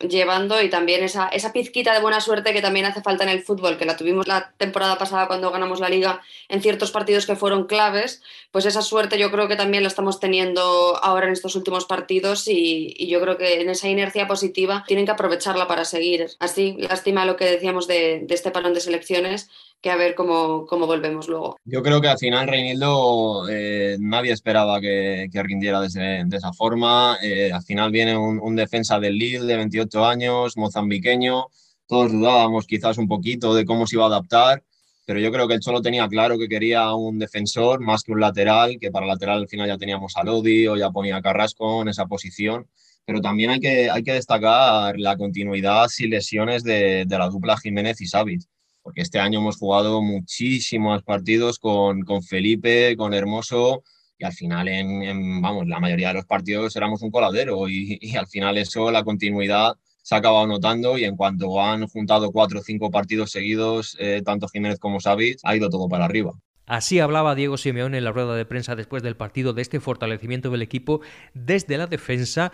llevando 0.00 0.62
y 0.62 0.70
también 0.70 1.04
esa, 1.04 1.30
pizquita 1.52 1.92
de 1.92 2.00
buena 2.00 2.20
suerte 2.20 2.52
que 2.52 2.62
también 2.62 2.86
hace 2.86 3.02
falta 3.02 3.24
en 3.24 3.30
el 3.30 3.42
fútbol, 3.42 3.76
que 3.76 3.84
la 3.84 3.96
tuvimos 3.96 4.26
la 4.26 4.52
temporada 4.56 4.98
pasada 4.98 5.26
cuando 5.26 5.50
ganamos 5.50 5.80
la 5.80 5.88
liga 5.88 6.22
en 6.48 6.62
ciertos 6.62 6.90
partidos 6.90 7.26
que 7.26 7.36
fueron 7.36 7.66
claves, 7.66 8.22
pues 8.50 8.64
esa 8.66 8.82
suerte 8.82 9.18
yo 9.18 9.30
creo 9.30 9.48
que 9.48 9.56
también 9.56 9.82
la 9.82 9.88
estamos 9.88 10.20
teniendo 10.20 10.98
ahora 11.02 11.26
en 11.26 11.32
estos 11.32 11.54
últimos 11.56 11.84
partidos 11.84 12.48
y, 12.48 12.94
y 12.96 13.08
yo 13.08 13.20
creo 13.20 13.36
que 13.36 13.60
en 13.60 13.68
esa 13.68 13.88
inercia 13.88 14.26
positiva 14.26 14.84
tienen 14.86 15.04
que 15.04 15.12
aprovecharla 15.12 15.68
para 15.68 15.84
seguir. 15.84 16.28
Así, 16.38 16.76
lástima 16.78 17.24
lo 17.24 17.36
que 17.36 17.44
decíamos 17.44 17.86
de, 17.86 18.20
de 18.22 18.34
este 18.34 18.50
parón 18.50 18.74
de 18.74 18.80
selecciones, 18.80 19.50
que 19.80 19.90
a 19.90 19.96
ver 19.96 20.14
cómo, 20.14 20.66
cómo, 20.66 20.86
volvemos 20.86 21.28
luego. 21.28 21.56
Yo 21.64 21.82
creo 21.82 22.00
que 22.00 22.08
al 22.08 22.18
final 22.18 22.46
Reinildo 22.46 23.48
eh, 23.48 23.96
nadie 23.98 24.32
esperaba 24.32 24.80
que, 24.80 25.28
que 25.32 25.42
rindiera 25.42 25.80
de, 25.80 26.26
esa 26.32 26.52
forma. 26.52 27.16
Eh, 27.22 27.50
al 27.52 27.62
final 27.62 27.90
viene 27.90 28.16
un, 28.16 28.38
un, 28.40 28.56
defensa 28.56 29.00
del 29.00 29.16
Lille 29.16 29.46
de 29.46 29.56
28 29.56 30.04
años, 30.04 30.56
mozambiqueño. 30.56 31.46
Todos 31.86 32.12
dudábamos 32.12 32.66
quizás 32.66 32.98
un 32.98 33.08
poquito 33.08 33.54
de 33.54 33.64
cómo 33.64 33.86
se 33.86 33.96
iba 33.96 34.04
a 34.04 34.08
adaptar, 34.08 34.62
pero 35.06 35.18
yo 35.18 35.32
creo 35.32 35.48
que 35.48 35.54
el 35.54 35.60
Cholo 35.60 35.80
tenía 35.80 36.06
claro 36.08 36.38
que 36.38 36.48
quería 36.48 36.92
un 36.94 37.18
defensor 37.18 37.80
más 37.80 38.02
que 38.02 38.12
un 38.12 38.20
lateral, 38.20 38.78
que 38.78 38.90
para 38.90 39.06
lateral 39.06 39.38
al 39.38 39.48
final 39.48 39.66
ya 39.66 39.78
teníamos 39.78 40.16
a 40.16 40.22
Lodi 40.22 40.68
o 40.68 40.76
ya 40.76 40.90
ponía 40.90 41.16
a 41.16 41.22
Carrasco 41.22 41.82
en 41.82 41.88
esa 41.88 42.06
posición. 42.06 42.68
Pero 43.06 43.20
también 43.22 43.50
hay 43.50 43.60
que, 43.60 43.90
hay 43.90 44.02
que 44.02 44.12
destacar 44.12 44.98
la 44.98 45.16
continuidad 45.16 45.88
sin 45.88 46.10
lesiones 46.10 46.62
de, 46.62 47.04
de 47.06 47.18
la 47.18 47.28
dupla 47.28 47.56
Jiménez 47.56 48.00
y 48.02 48.06
Savic 48.06 48.42
porque 48.82 49.02
este 49.02 49.18
año 49.18 49.40
hemos 49.40 49.56
jugado 49.58 50.02
muchísimos 50.02 51.02
partidos 51.02 51.58
con, 51.58 52.02
con 52.02 52.22
Felipe, 52.22 52.96
con 52.96 53.14
Hermoso, 53.14 53.82
y 54.18 54.24
al 54.24 54.32
final, 54.32 54.68
en, 54.68 55.40
vamos, 55.40 55.66
la 55.66 55.80
mayoría 55.80 56.08
de 56.08 56.14
los 56.14 56.26
partidos 56.26 56.76
éramos 56.76 57.02
un 57.02 57.10
coladero, 57.10 57.68
y, 57.68 57.98
y, 58.02 58.16
al 58.16 58.26
final 58.26 58.58
eso, 58.58 58.90
la 58.90 59.04
continuidad, 59.04 59.76
se 60.02 60.14
ha 60.14 60.18
acabado 60.18 60.46
notando 60.46 60.98
y 60.98 61.04
en 61.04 61.16
cuanto 61.16 61.60
han 61.60 61.86
juntado 61.86 62.32
cuatro 62.32 62.60
o 62.60 62.62
cinco 62.62 62.90
partidos 62.90 63.30
seguidos, 63.30 63.96
eh, 64.00 64.22
tanto 64.24 64.48
Jiménez 64.48 64.78
como 64.78 65.00
Savic, 65.00 65.38
ha 65.44 65.56
ido 65.56 65.68
todo 65.68 65.88
para 65.88 66.04
arriba. 66.04 66.32
Así 66.66 67.00
hablaba 67.00 67.34
Diego 67.34 67.56
Simeone 67.56 67.98
en 67.98 68.04
la 68.04 68.12
rueda 68.12 68.36
de 68.36 68.44
prensa 68.44 68.76
después 68.76 69.02
del 69.02 69.16
partido 69.16 69.52
de 69.52 69.62
este 69.62 69.80
fortalecimiento 69.80 70.50
del 70.50 70.62
equipo 70.62 71.00
desde 71.34 71.76
la 71.76 71.88
defensa, 71.88 72.52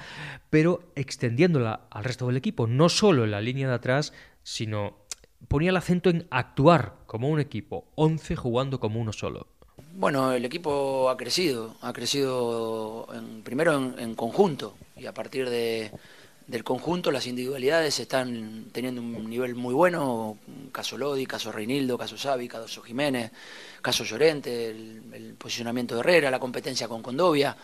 pero 0.48 0.90
extendiéndola 0.96 1.86
al 1.90 2.04
resto 2.04 2.26
del 2.26 2.38
equipo, 2.38 2.66
no 2.66 2.88
solo 2.88 3.24
en 3.24 3.32
la 3.32 3.42
línea 3.42 3.68
de 3.68 3.74
atrás, 3.74 4.14
sino 4.42 5.05
ponía 5.48 5.70
el 5.70 5.76
acento 5.76 6.10
en 6.10 6.26
actuar 6.30 6.96
como 7.06 7.28
un 7.28 7.40
equipo, 7.40 7.84
11 7.94 8.36
jugando 8.36 8.80
como 8.80 9.00
uno 9.00 9.12
solo. 9.12 9.46
Bueno, 9.94 10.32
el 10.32 10.44
equipo 10.44 11.08
ha 11.08 11.16
crecido, 11.16 11.74
ha 11.80 11.92
crecido 11.92 13.08
en, 13.14 13.42
primero 13.42 13.94
en, 13.98 14.14
conjunto 14.14 14.74
y 14.94 15.06
a 15.06 15.14
partir 15.14 15.48
de, 15.48 15.90
del 16.46 16.64
conjunto 16.64 17.10
las 17.10 17.26
individualidades 17.26 17.98
están 17.98 18.66
teniendo 18.72 19.00
un 19.00 19.28
nivel 19.28 19.54
muy 19.54 19.72
bueno, 19.72 20.36
caso 20.70 20.98
Lodi, 20.98 21.24
caso 21.24 21.50
Reinildo, 21.50 21.96
caso 21.96 22.16
Xavi, 22.18 22.46
caso 22.46 22.82
Jiménez, 22.82 23.32
caso 23.80 24.04
Llorente, 24.04 24.70
el, 24.70 25.34
posicionamiento 25.38 25.94
de 25.94 26.00
Herrera, 26.00 26.30
la 26.30 26.38
competencia 26.38 26.88
con 26.88 27.02
Condovia, 27.02 27.56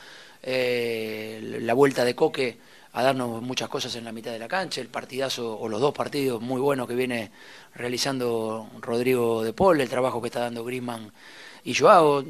eh, 0.43 1.59
la 1.61 1.75
vuelta 1.75 2.05
de 2.05 2.14
Coque 2.14 2.59
a 2.93 3.03
darnos 3.03 3.41
muchas 3.43 3.69
cosas 3.69 3.95
en 3.97 4.05
la 4.05 4.13
mitad 4.13 4.33
de 4.33 4.39
la 4.39 4.49
cancha, 4.49 4.81
el 4.81 4.89
partidazo 4.89 5.59
o 5.59 5.69
los 5.69 5.81
dos 5.81 5.95
partidos 5.95 6.43
muy 6.43 6.61
buenos 6.61 6.87
que 6.87 6.95
viene 6.95 7.31
realizando 7.75 8.69
Rodrigo 8.81 9.43
de 9.43 9.55
Paul, 9.55 9.81
el 9.81 9.89
trabajo 9.89 10.21
que 10.21 10.29
está 10.29 10.41
dando 10.41 10.65
Griezmann 10.65 11.11
y 11.65 11.75
Joao, 11.75 12.25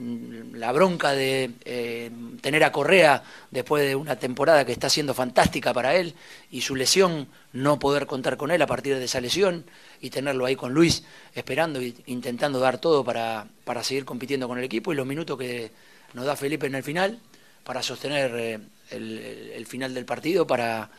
la 0.52 0.70
bronca 0.72 1.12
de 1.12 1.50
eh, 1.64 2.10
tener 2.40 2.62
a 2.62 2.70
Correa 2.70 3.24
después 3.50 3.84
de 3.84 3.96
una 3.96 4.16
temporada 4.16 4.64
que 4.64 4.72
está 4.72 4.88
siendo 4.90 5.14
fantástica 5.14 5.72
para 5.72 5.96
él 5.96 6.14
y 6.50 6.60
su 6.60 6.76
lesión, 6.76 7.28
no 7.52 7.78
poder 7.78 8.06
contar 8.06 8.36
con 8.36 8.50
él 8.50 8.60
a 8.62 8.66
partir 8.66 8.96
de 8.96 9.04
esa 9.04 9.20
lesión 9.20 9.64
y 10.00 10.10
tenerlo 10.10 10.44
ahí 10.44 10.54
con 10.54 10.74
Luis 10.74 11.04
esperando 11.34 11.80
e 11.80 11.94
intentando 12.06 12.60
dar 12.60 12.78
todo 12.78 13.02
para, 13.04 13.46
para 13.64 13.82
seguir 13.82 14.04
compitiendo 14.04 14.46
con 14.46 14.58
el 14.58 14.64
equipo 14.64 14.92
y 14.92 14.96
los 14.96 15.06
minutos 15.06 15.38
que 15.38 15.72
nos 16.12 16.26
da 16.26 16.36
Felipe 16.36 16.66
en 16.66 16.74
el 16.74 16.82
final 16.82 17.18
para 17.64 17.82
sostener 17.82 18.32
eh, 18.34 18.58
el, 18.90 19.66
final 19.66 19.94
del 19.94 20.04
partido, 20.04 20.46
para 20.46 20.90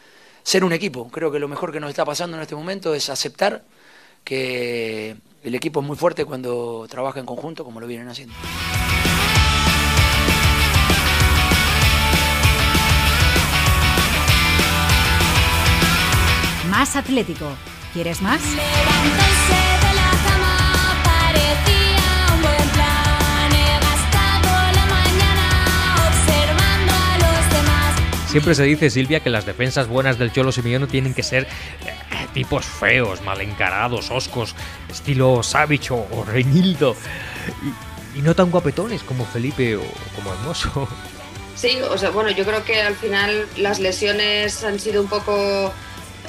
ser 0.44 0.64
un 0.64 0.74
equipo. 0.74 1.10
Creo 1.10 1.32
que 1.32 1.40
lo 1.40 1.48
mejor 1.48 1.72
que 1.72 1.80
nos 1.80 1.90
está 1.90 2.06
pasando 2.06 2.38
en 2.38 2.44
este 2.44 2.56
momento 2.56 2.94
es 2.94 3.10
aceptar 3.10 3.64
que 4.24 5.16
el 5.44 5.56
equipo 5.56 5.82
es 5.82 5.86
muy 5.86 5.98
fuerte 5.98 6.26
cuando 6.26 6.88
trabaja 6.90 7.20
en 7.20 7.26
conjunto 7.26 7.64
como 7.64 7.80
lo 7.80 7.88
vienen 7.88 8.08
haciendo. 8.08 8.34
Más 16.70 16.96
Atlético. 16.96 17.50
¿Quieres 17.94 18.22
más? 18.22 18.42
Siempre 28.34 28.56
se 28.56 28.64
dice, 28.64 28.90
Silvia, 28.90 29.20
que 29.20 29.30
las 29.30 29.46
defensas 29.46 29.88
buenas 29.88 30.18
del 30.18 30.32
Cholo 30.32 30.52
Simeone 30.52 30.88
tienen 30.88 31.14
que 31.14 31.22
ser 31.22 31.44
eh, 31.44 31.48
tipos 32.34 32.66
feos, 32.66 33.22
mal 33.22 33.40
encarados, 33.42 34.10
oscos, 34.10 34.56
estilo 34.90 35.44
Savich 35.44 35.92
o, 35.92 36.26
Reinildo. 36.26 36.96
Y, 38.16 38.24
no 38.24 38.36
tan 38.36 38.50
guapetones 38.50 39.04
como 39.04 39.24
Felipe 39.24 39.76
o 39.76 39.84
como 40.16 40.34
Hermoso. 40.34 40.88
Sí, 41.56 41.78
o 41.88 41.96
sea, 41.96 42.10
bueno, 42.10 42.32
yo 42.32 42.44
creo 42.44 42.66
que 42.66 42.82
al 42.82 42.96
final 42.96 43.48
las 43.58 43.80
lesiones 43.80 44.64
han 44.64 44.80
sido 44.80 45.04
un 45.04 45.10
poco 45.10 45.72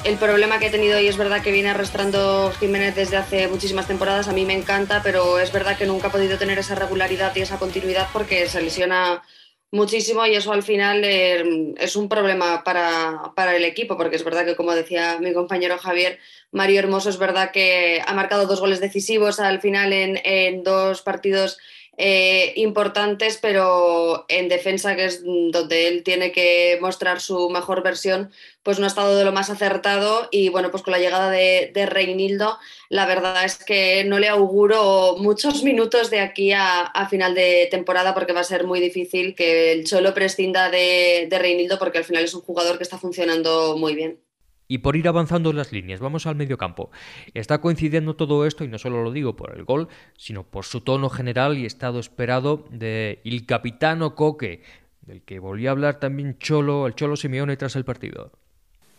el 0.03 0.17
problema 0.17 0.59
que 0.59 0.67
he 0.67 0.69
tenido 0.69 0.99
y 0.99 1.07
es 1.07 1.17
verdad 1.17 1.41
que 1.41 1.51
viene 1.51 1.71
arrastrando 1.71 2.53
Jiménez 2.59 2.93
desde 2.93 3.17
hace 3.17 3.47
muchísimas 3.47 3.87
temporadas. 3.87 4.27
A 4.27 4.33
mí 4.33 4.45
me 4.45 4.53
encanta, 4.53 5.01
pero 5.01 5.39
es 5.39 5.51
verdad 5.51 5.75
que 5.75 5.87
nunca 5.87 6.09
ha 6.09 6.11
podido 6.11 6.37
tener 6.37 6.59
esa 6.59 6.75
regularidad 6.75 7.35
y 7.35 7.41
esa 7.41 7.57
continuidad 7.57 8.09
porque 8.13 8.47
se 8.47 8.61
lesiona 8.61 9.23
muchísimo 9.71 10.25
y 10.25 10.35
eso 10.35 10.53
al 10.53 10.63
final 10.63 11.03
eh, 11.03 11.73
es 11.77 11.95
un 11.95 12.07
problema 12.07 12.63
para, 12.63 13.33
para, 13.35 13.55
el 13.55 13.63
equipo, 13.63 13.97
porque 13.97 14.15
es 14.15 14.23
verdad 14.23 14.45
que, 14.45 14.55
como 14.55 14.73
decía 14.73 15.17
mi 15.19 15.33
compañero 15.33 15.77
Javier, 15.77 16.19
Mario 16.51 16.79
Hermoso 16.79 17.09
es 17.09 17.17
verdad 17.17 17.51
que 17.51 18.01
ha 18.05 18.13
marcado 18.13 18.47
dos 18.47 18.59
goles 18.59 18.79
decisivos 18.79 19.39
al 19.39 19.59
final 19.61 19.91
en, 19.93 20.19
en 20.23 20.63
dos 20.63 21.01
partidos 21.01 21.57
eh, 21.97 22.53
importantes, 22.57 23.39
pero 23.41 24.25
en 24.27 24.49
defensa, 24.49 24.95
que 24.95 25.05
es 25.05 25.23
donde 25.23 25.87
él 25.87 26.03
tiene 26.03 26.31
que 26.31 26.77
mostrar 26.81 27.21
su 27.21 27.49
mejor 27.49 27.83
versión, 27.83 28.31
pues 28.63 28.79
no 28.79 28.85
ha 28.85 28.87
estado 28.87 29.15
de 29.15 29.23
lo 29.23 29.31
más 29.31 29.49
acertado 29.49 30.27
y 30.31 30.49
bueno, 30.49 30.71
pues 30.71 30.83
con 30.83 30.91
la 30.91 30.99
llegada 30.99 31.29
de, 31.29 31.71
Reinildo, 31.89 32.57
la 32.89 33.05
verdad 33.05 33.45
es 33.45 33.63
que 33.63 34.03
no 34.03 34.19
le 34.19 34.27
auguro 34.27 35.15
muchos 35.19 35.63
minutos 35.63 36.09
de 36.09 36.19
aquí 36.19 36.51
a, 36.51 37.07
final 37.09 37.33
de 37.33 37.67
temporada 37.71 38.13
porque 38.13 38.33
va 38.33 38.41
a 38.41 38.43
ser 38.43 38.65
muy 38.65 38.79
difícil 38.81 39.35
que 39.35 39.71
el 39.71 39.85
Cholo 39.85 40.13
prescinda 40.13 40.69
de, 40.69 41.27
de 41.29 41.39
Reinildo 41.39 41.79
porque 41.79 41.99
al 41.99 42.05
final 42.05 42.23
es 42.23 42.33
un 42.33 42.41
jugador 42.41 42.77
que 42.77 42.83
está 42.83 42.97
funcionando 42.97 43.77
muy 43.77 43.95
bien. 43.95 44.24
Y 44.67 44.79
por 44.79 44.95
ir 44.95 45.07
avanzando 45.07 45.53
las 45.53 45.71
líneas, 45.71 45.99
vamos 45.99 46.25
al 46.25 46.35
medio 46.35 46.57
campo. 46.57 46.89
Está 47.33 47.61
coincidiendo 47.61 48.15
todo 48.15 48.45
esto, 48.45 48.63
y 48.63 48.67
no 48.67 48.79
solo 48.79 49.03
lo 49.03 49.11
digo 49.11 49.35
por 49.35 49.55
el 49.55 49.63
gol, 49.63 49.87
sino 50.17 50.43
por 50.43 50.65
su 50.65 50.81
tono 50.81 51.09
general 51.09 51.57
y 51.57 51.65
estado 51.65 51.99
esperado 51.99 52.65
de 52.71 53.21
el 53.23 53.45
capitano 53.45 54.15
Coque, 54.15 54.63
del 55.01 55.21
que 55.21 55.39
volvió 55.39 55.69
a 55.69 55.73
hablar 55.73 55.99
también 55.99 56.37
Cholo, 56.39 56.87
el 56.87 56.95
Cholo 56.95 57.15
Simeone 57.15 57.57
tras 57.57 57.75
el 57.75 57.85
partido. 57.85 58.31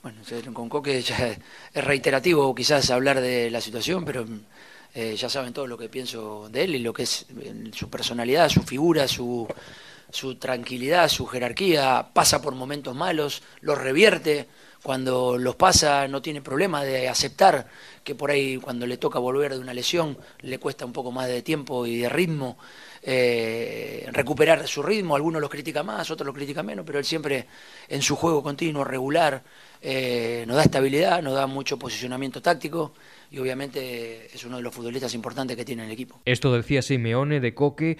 Bueno, 0.03 0.21
con 0.55 0.69
Coque 0.69 1.03
ya 1.03 1.37
es 1.75 1.85
reiterativo 1.85 2.55
quizás 2.55 2.91
hablar 2.91 3.21
de 3.21 3.51
la 3.51 3.61
situación, 3.61 4.05
pero 4.05 4.25
eh, 4.95 5.17
ya 5.17 5.29
saben 5.29 5.53
todo 5.53 5.67
lo 5.67 5.77
que 5.77 5.89
pienso 5.89 6.49
de 6.49 6.63
él 6.63 6.77
y 6.77 6.79
lo 6.79 6.93
que 6.93 7.03
es 7.03 7.27
su 7.73 7.91
personalidad, 7.91 8.49
su 8.49 8.63
figura, 8.63 9.09
su, 9.09 9.49
su 10.17 10.37
tranquilidad, 10.37 11.09
su 11.09 11.27
jerarquía. 11.27 12.09
Pasa 12.13 12.41
por 12.41 12.55
momentos 12.55 12.95
malos, 12.97 13.43
los 13.61 13.79
revierte 13.79 14.49
cuando 14.83 15.37
los 15.37 15.57
pasa 15.57 16.07
no 16.09 16.23
tiene 16.23 16.41
problema 16.41 16.85
de 16.85 17.09
aceptar 17.09 17.67
que 18.05 18.15
por 18.15 18.31
ahí 18.31 18.57
cuando 18.57 18.87
le 18.87 18.99
toca 18.99 19.19
volver 19.19 19.53
de 19.53 19.59
una 19.59 19.75
lesión 19.75 20.17
le 20.41 20.59
cuesta 20.59 20.85
un 20.85 20.93
poco 20.93 21.11
más 21.11 21.27
de 21.27 21.43
tiempo 21.43 21.87
y 21.87 21.99
de 21.99 22.09
ritmo 22.09 22.57
eh, 23.03 24.09
recuperar 24.13 24.67
su 24.67 24.83
ritmo, 24.83 25.15
algunos 25.15 25.41
lo 25.41 25.49
critican 25.49 25.87
más, 25.87 26.11
otros 26.11 26.27
lo 26.27 26.33
critican 26.33 26.67
menos, 26.67 26.85
pero 26.85 26.99
él 26.99 27.05
siempre 27.05 27.47
en 27.89 28.03
su 28.03 28.17
juego 28.17 28.43
continuo, 28.43 28.83
regular, 28.83 29.43
eh, 29.81 30.45
nos 30.47 30.57
da 30.57 30.63
estabilidad, 30.63 31.23
nos 31.23 31.35
da 31.35 31.47
mucho 31.47 31.79
posicionamiento 31.79 32.43
táctico 32.43 32.95
y 33.31 33.39
obviamente 33.39 34.27
es 34.35 34.45
uno 34.45 34.57
de 34.57 34.63
los 34.63 34.75
futbolistas 34.75 35.15
importantes 35.15 35.57
que 35.57 35.65
tiene 35.65 35.85
el 35.85 35.91
equipo. 35.91 36.21
Esto 36.25 36.53
decía 36.53 36.83
Simeone 36.83 37.39
de 37.39 37.55
Coque 37.55 37.99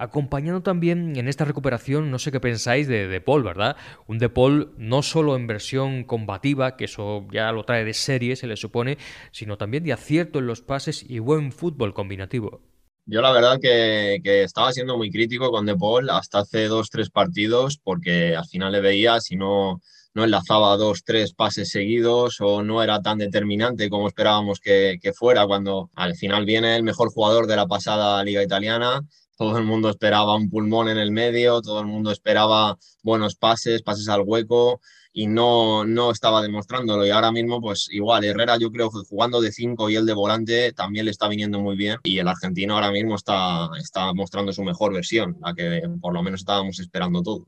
Acompañando 0.00 0.62
también 0.62 1.16
en 1.16 1.26
esta 1.26 1.44
recuperación, 1.44 2.12
no 2.12 2.20
sé 2.20 2.30
qué 2.30 2.38
pensáis 2.38 2.86
de 2.86 3.08
De 3.08 3.20
Paul, 3.20 3.42
¿verdad? 3.42 3.76
Un 4.06 4.18
De 4.18 4.28
Paul 4.28 4.72
no 4.78 5.02
solo 5.02 5.34
en 5.34 5.48
versión 5.48 6.04
combativa, 6.04 6.76
que 6.76 6.84
eso 6.84 7.26
ya 7.32 7.50
lo 7.50 7.64
trae 7.64 7.84
de 7.84 7.94
serie, 7.94 8.36
se 8.36 8.46
le 8.46 8.56
supone, 8.56 8.96
sino 9.32 9.58
también 9.58 9.82
de 9.82 9.92
acierto 9.92 10.38
en 10.38 10.46
los 10.46 10.62
pases 10.62 11.04
y 11.08 11.18
buen 11.18 11.50
fútbol 11.50 11.94
combinativo. 11.94 12.60
Yo 13.06 13.20
la 13.22 13.32
verdad 13.32 13.58
que, 13.60 14.20
estaba 14.44 14.70
siendo 14.70 14.96
muy 14.96 15.10
crítico 15.10 15.50
con 15.50 15.66
De 15.66 15.74
Paul 15.74 16.10
hasta 16.10 16.40
hace 16.40 16.68
dos, 16.68 16.90
tres 16.90 17.10
partidos, 17.10 17.80
porque 17.82 18.36
al 18.36 18.46
final 18.46 18.70
le 18.70 18.80
veía 18.80 19.20
si 19.20 19.34
no, 19.34 19.80
no 20.14 20.22
enlazaba 20.22 20.76
dos, 20.76 21.02
tres 21.02 21.34
pases 21.34 21.70
seguidos 21.70 22.40
o 22.40 22.62
no 22.62 22.84
era 22.84 23.02
tan 23.02 23.18
determinante 23.18 23.90
como 23.90 24.06
esperábamos 24.06 24.60
que, 24.60 24.98
que 25.02 25.12
fuera 25.12 25.44
cuando 25.44 25.90
al 25.96 26.14
final 26.14 26.44
viene 26.44 26.76
el 26.76 26.84
mejor 26.84 27.10
jugador 27.10 27.48
de 27.48 27.56
la 27.56 27.66
pasada 27.66 28.22
liga 28.22 28.44
italiana 28.44 29.00
todo 29.38 29.56
el 29.56 29.64
mundo 29.64 29.88
esperaba 29.88 30.34
un 30.34 30.50
pulmón 30.50 30.88
en 30.88 30.98
el 30.98 31.12
medio, 31.12 31.62
todo 31.62 31.80
el 31.80 31.86
mundo 31.86 32.10
esperaba 32.10 32.76
buenos 33.04 33.36
pases, 33.36 33.82
pases 33.82 34.08
al 34.08 34.22
hueco 34.22 34.80
y 35.12 35.28
no, 35.28 35.84
no 35.84 36.10
estaba 36.10 36.42
demostrándolo. 36.42 37.06
Y 37.06 37.10
ahora 37.10 37.30
mismo, 37.30 37.60
pues 37.60 37.88
igual, 37.92 38.24
Herrera 38.24 38.58
yo 38.58 38.72
creo 38.72 38.90
que 38.90 38.98
jugando 39.08 39.40
de 39.40 39.52
5 39.52 39.90
y 39.90 39.94
el 39.96 40.06
de 40.06 40.12
volante 40.12 40.72
también 40.72 41.04
le 41.04 41.12
está 41.12 41.28
viniendo 41.28 41.60
muy 41.60 41.76
bien 41.76 41.98
y 42.02 42.18
el 42.18 42.26
argentino 42.26 42.74
ahora 42.74 42.90
mismo 42.90 43.14
está, 43.14 43.70
está 43.80 44.12
mostrando 44.12 44.52
su 44.52 44.64
mejor 44.64 44.92
versión, 44.92 45.36
la 45.40 45.54
que 45.54 45.82
por 46.00 46.12
lo 46.12 46.22
menos 46.22 46.40
estábamos 46.40 46.80
esperando 46.80 47.22
todo. 47.22 47.46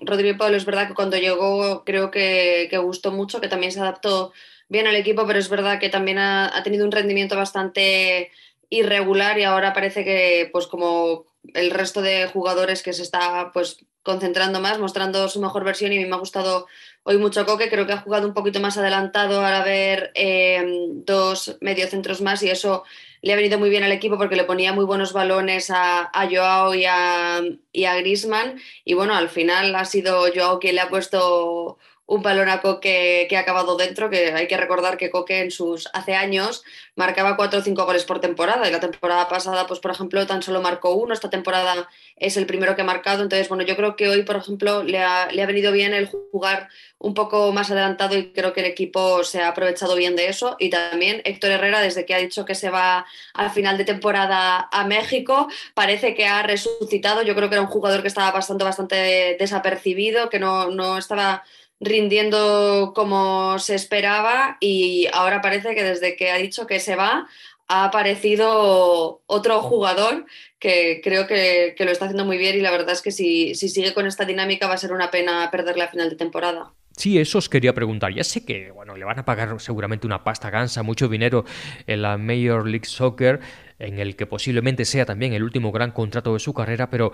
Rodrigo 0.00 0.38
Pablo, 0.38 0.56
es 0.56 0.64
verdad 0.64 0.88
que 0.88 0.94
cuando 0.94 1.16
llegó 1.16 1.84
creo 1.84 2.10
que, 2.10 2.66
que, 2.68 2.78
gustó 2.78 3.12
mucho, 3.12 3.40
que 3.40 3.48
también 3.48 3.70
se 3.70 3.80
adaptó 3.80 4.32
bien 4.68 4.88
al 4.88 4.96
equipo, 4.96 5.24
pero 5.24 5.38
es 5.38 5.48
verdad 5.48 5.78
que 5.78 5.88
también 5.88 6.18
ha 6.18 6.62
tenido 6.64 6.84
un 6.84 6.92
rendimiento 6.92 7.36
bastante 7.36 8.30
irregular 8.70 9.38
y 9.38 9.44
ahora 9.44 9.72
parece 9.72 10.04
que 10.04 10.48
pues 10.52 10.66
como 10.66 11.24
el 11.54 11.70
resto 11.70 12.02
de 12.02 12.26
jugadores 12.28 12.82
que 12.82 12.92
se 12.92 13.02
está 13.02 13.50
pues 13.52 13.84
concentrando 14.02 14.60
más, 14.60 14.78
mostrando 14.78 15.28
su 15.28 15.40
mejor 15.40 15.64
versión 15.64 15.92
y 15.92 16.04
me 16.04 16.14
ha 16.14 16.18
gustado 16.18 16.66
hoy 17.02 17.18
mucho 17.18 17.44
Coque, 17.44 17.68
creo 17.68 17.86
que 17.86 17.92
ha 17.92 18.00
jugado 18.00 18.26
un 18.26 18.34
poquito 18.34 18.60
más 18.60 18.78
adelantado 18.78 19.44
al 19.44 19.54
haber 19.54 20.12
eh, 20.14 20.64
dos 20.92 21.58
mediocentros 21.60 22.20
más 22.22 22.42
y 22.42 22.50
eso 22.50 22.84
le 23.20 23.32
ha 23.32 23.36
venido 23.36 23.58
muy 23.58 23.68
bien 23.70 23.82
al 23.82 23.92
equipo 23.92 24.16
porque 24.16 24.36
le 24.36 24.44
ponía 24.44 24.72
muy 24.72 24.84
buenos 24.84 25.12
balones 25.12 25.70
a, 25.70 26.10
a 26.12 26.28
Joao 26.30 26.74
y 26.74 26.84
a, 26.86 27.42
y 27.72 27.84
a 27.84 27.96
Grisman 27.96 28.58
y 28.84 28.94
bueno, 28.94 29.14
al 29.14 29.28
final 29.28 29.74
ha 29.74 29.84
sido 29.84 30.24
Joao 30.34 30.58
quien 30.58 30.76
le 30.76 30.80
ha 30.80 30.88
puesto 30.88 31.78
un 32.08 32.22
balón 32.22 32.48
a 32.48 32.62
Coque 32.62 33.26
que 33.28 33.36
ha 33.36 33.40
acabado 33.40 33.76
dentro, 33.76 34.08
que 34.08 34.32
hay 34.32 34.48
que 34.48 34.56
recordar 34.56 34.96
que 34.96 35.10
Coque 35.10 35.40
en 35.40 35.50
sus 35.50 35.88
hace 35.92 36.14
años 36.14 36.64
marcaba 36.96 37.36
cuatro 37.36 37.60
o 37.60 37.62
cinco 37.62 37.84
goles 37.84 38.04
por 38.04 38.18
temporada 38.18 38.66
y 38.66 38.72
la 38.72 38.80
temporada 38.80 39.28
pasada, 39.28 39.66
pues 39.66 39.78
por 39.78 39.90
ejemplo, 39.90 40.26
tan 40.26 40.42
solo 40.42 40.62
marcó 40.62 40.94
uno, 40.94 41.12
esta 41.12 41.28
temporada 41.28 41.86
es 42.16 42.38
el 42.38 42.46
primero 42.46 42.74
que 42.74 42.80
ha 42.80 42.84
marcado, 42.86 43.22
entonces 43.22 43.50
bueno, 43.50 43.62
yo 43.62 43.76
creo 43.76 43.94
que 43.94 44.08
hoy, 44.08 44.22
por 44.22 44.36
ejemplo, 44.36 44.82
le 44.82 45.00
ha, 45.00 45.30
le 45.30 45.42
ha 45.42 45.46
venido 45.46 45.70
bien 45.70 45.92
el 45.92 46.06
jugar 46.06 46.70
un 46.96 47.12
poco 47.12 47.52
más 47.52 47.70
adelantado 47.70 48.16
y 48.16 48.32
creo 48.32 48.54
que 48.54 48.60
el 48.60 48.66
equipo 48.66 49.22
se 49.22 49.42
ha 49.42 49.48
aprovechado 49.48 49.94
bien 49.94 50.16
de 50.16 50.28
eso 50.28 50.56
y 50.58 50.70
también 50.70 51.20
Héctor 51.26 51.50
Herrera, 51.50 51.82
desde 51.82 52.06
que 52.06 52.14
ha 52.14 52.18
dicho 52.18 52.46
que 52.46 52.54
se 52.54 52.70
va 52.70 53.04
al 53.34 53.50
final 53.50 53.76
de 53.76 53.84
temporada 53.84 54.66
a 54.72 54.84
México, 54.86 55.48
parece 55.74 56.14
que 56.14 56.26
ha 56.26 56.42
resucitado, 56.42 57.20
yo 57.20 57.34
creo 57.34 57.50
que 57.50 57.56
era 57.56 57.62
un 57.62 57.68
jugador 57.68 58.00
que 58.00 58.08
estaba 58.08 58.30
bastante, 58.30 58.64
bastante 58.64 59.36
desapercibido, 59.38 60.30
que 60.30 60.38
no, 60.38 60.70
no 60.70 60.96
estaba 60.96 61.44
rindiendo 61.80 62.92
como 62.94 63.58
se 63.58 63.74
esperaba 63.74 64.56
y 64.60 65.06
ahora 65.12 65.40
parece 65.40 65.74
que 65.74 65.84
desde 65.84 66.16
que 66.16 66.30
ha 66.30 66.36
dicho 66.36 66.66
que 66.66 66.80
se 66.80 66.96
va 66.96 67.28
ha 67.68 67.84
aparecido 67.84 69.22
otro 69.26 69.60
jugador 69.60 70.24
que 70.58 71.00
creo 71.04 71.26
que, 71.26 71.74
lo 71.78 71.90
está 71.90 72.06
haciendo 72.06 72.24
muy 72.24 72.38
bien 72.38 72.56
y 72.56 72.60
la 72.60 72.70
verdad 72.70 72.90
es 72.90 73.02
que 73.02 73.12
si, 73.12 73.54
si, 73.54 73.68
sigue 73.68 73.94
con 73.94 74.06
esta 74.06 74.24
dinámica 74.24 74.66
va 74.66 74.74
a 74.74 74.78
ser 74.78 74.92
una 74.92 75.10
pena 75.10 75.50
perderle 75.52 75.84
a 75.84 75.88
final 75.88 76.08
de 76.10 76.16
temporada. 76.16 76.72
Sí, 76.96 77.18
eso 77.18 77.38
os 77.38 77.48
quería 77.48 77.74
preguntar. 77.74 78.12
Ya 78.12 78.24
sé 78.24 78.44
que 78.44 78.72
bueno, 78.72 78.96
le 78.96 79.04
van 79.04 79.20
a 79.20 79.24
pagar 79.24 79.60
seguramente 79.60 80.06
una 80.06 80.24
pasta 80.24 80.50
gansa, 80.50 80.82
mucho 80.82 81.08
dinero 81.08 81.44
en 81.86 82.02
la 82.02 82.18
Major 82.18 82.66
League 82.66 82.86
Soccer, 82.86 83.38
en 83.78 84.00
el 84.00 84.16
que 84.16 84.26
posiblemente 84.26 84.84
sea 84.84 85.06
también 85.06 85.32
el 85.32 85.44
último 85.44 85.70
gran 85.70 85.92
contrato 85.92 86.32
de 86.32 86.40
su 86.40 86.52
carrera, 86.54 86.90
pero 86.90 87.12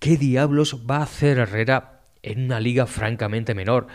¿qué 0.00 0.16
diablos 0.16 0.86
va 0.90 0.96
a 0.96 1.02
hacer 1.04 1.38
Herrera 1.38 2.01
en 2.22 2.44
una 2.44 2.60
liga 2.60 2.86
francamente 2.86 3.54
menor. 3.54 3.86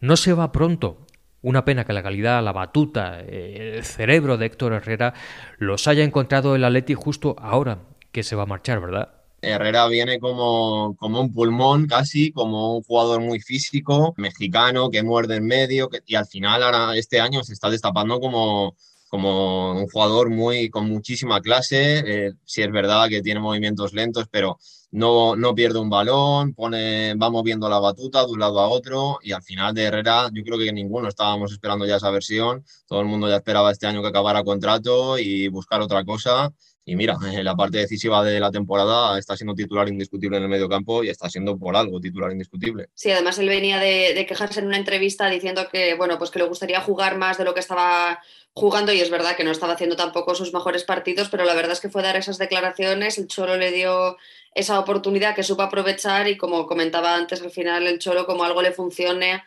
No 0.00 0.16
se 0.16 0.32
va 0.32 0.52
pronto. 0.52 1.06
Una 1.42 1.64
pena 1.64 1.84
que 1.84 1.92
la 1.92 2.02
calidad, 2.02 2.42
la 2.42 2.52
batuta, 2.52 3.20
el 3.20 3.84
cerebro 3.84 4.36
de 4.36 4.46
Héctor 4.46 4.74
Herrera 4.74 5.14
los 5.58 5.88
haya 5.88 6.04
encontrado 6.04 6.54
el 6.54 6.64
Atleti 6.64 6.94
justo 6.94 7.34
ahora 7.38 7.80
que 8.12 8.22
se 8.22 8.36
va 8.36 8.44
a 8.44 8.46
marchar, 8.46 8.80
¿verdad? 8.80 9.22
Herrera 9.40 9.88
viene 9.88 10.20
como, 10.20 10.94
como 10.96 11.20
un 11.20 11.32
pulmón 11.32 11.88
casi, 11.88 12.30
como 12.30 12.76
un 12.76 12.82
jugador 12.84 13.20
muy 13.20 13.40
físico, 13.40 14.14
mexicano, 14.16 14.88
que 14.88 15.02
muerde 15.02 15.36
en 15.36 15.46
medio, 15.46 15.90
y 16.06 16.14
al 16.14 16.26
final 16.26 16.62
ahora 16.62 16.96
este 16.96 17.20
año 17.20 17.42
se 17.42 17.52
está 17.52 17.68
destapando 17.68 18.20
como, 18.20 18.76
como 19.08 19.72
un 19.72 19.88
jugador 19.88 20.30
muy, 20.30 20.70
con 20.70 20.88
muchísima 20.88 21.40
clase. 21.40 22.04
Eh, 22.06 22.32
si 22.44 22.62
es 22.62 22.70
verdad 22.70 23.08
que 23.08 23.20
tiene 23.20 23.40
movimientos 23.40 23.92
lentos, 23.94 24.28
pero 24.30 24.58
no, 24.92 25.36
no 25.36 25.54
pierde 25.54 25.78
un 25.78 25.90
balón, 25.90 26.54
pone, 26.54 27.14
va 27.14 27.30
moviendo 27.30 27.68
la 27.68 27.78
batuta 27.80 28.24
de 28.24 28.32
un 28.32 28.40
lado 28.40 28.60
a 28.60 28.68
otro 28.68 29.18
y 29.22 29.32
al 29.32 29.42
final 29.42 29.74
de 29.74 29.84
Herrera 29.84 30.28
yo 30.32 30.42
creo 30.44 30.58
que 30.58 30.72
ninguno 30.72 31.08
estábamos 31.08 31.52
esperando 31.52 31.86
ya 31.86 31.96
esa 31.96 32.10
versión, 32.10 32.64
todo 32.86 33.00
el 33.00 33.06
mundo 33.06 33.28
ya 33.28 33.36
esperaba 33.36 33.72
este 33.72 33.86
año 33.86 34.02
que 34.02 34.08
acabara 34.08 34.44
contrato 34.44 35.18
y 35.18 35.48
buscar 35.48 35.80
otra 35.80 36.04
cosa 36.04 36.52
y 36.84 36.96
mira, 36.96 37.16
en 37.24 37.44
la 37.44 37.54
parte 37.54 37.78
decisiva 37.78 38.24
de 38.24 38.40
la 38.40 38.50
temporada 38.50 39.18
está 39.18 39.36
siendo 39.36 39.54
titular 39.54 39.88
indiscutible 39.88 40.36
en 40.36 40.44
el 40.44 40.48
medio 40.48 40.68
campo 40.68 41.04
y 41.04 41.08
está 41.08 41.28
siendo 41.28 41.58
por 41.58 41.76
algo 41.76 42.00
titular 42.00 42.32
indiscutible. 42.32 42.88
Sí, 42.94 43.10
además 43.10 43.38
él 43.38 43.48
venía 43.48 43.78
de, 43.78 44.14
de 44.14 44.26
quejarse 44.26 44.60
en 44.60 44.66
una 44.66 44.76
entrevista 44.76 45.28
diciendo 45.28 45.68
que, 45.70 45.94
bueno, 45.94 46.18
pues 46.18 46.30
que 46.30 46.38
le 46.38 46.46
gustaría 46.46 46.80
jugar 46.80 47.16
más 47.16 47.38
de 47.38 47.44
lo 47.44 47.54
que 47.54 47.60
estaba 47.60 48.20
jugando 48.54 48.92
y 48.92 49.00
es 49.00 49.10
verdad 49.10 49.36
que 49.36 49.44
no 49.44 49.50
estaba 49.50 49.74
haciendo 49.74 49.96
tampoco 49.96 50.34
sus 50.34 50.52
mejores 50.52 50.84
partidos, 50.84 51.28
pero 51.30 51.44
la 51.44 51.54
verdad 51.54 51.72
es 51.72 51.80
que 51.80 51.88
fue 51.88 52.02
dar 52.02 52.16
esas 52.16 52.38
declaraciones, 52.38 53.18
el 53.18 53.26
Cholo 53.26 53.56
le 53.56 53.72
dio 53.72 54.18
esa 54.54 54.78
oportunidad 54.78 55.34
que 55.34 55.42
supo 55.42 55.62
aprovechar 55.62 56.28
y 56.28 56.36
como 56.36 56.66
comentaba 56.66 57.14
antes, 57.14 57.40
al 57.42 57.50
final 57.50 57.86
el 57.86 57.98
Cholo 57.98 58.26
como 58.26 58.44
algo 58.44 58.60
le 58.60 58.72
funcione, 58.72 59.42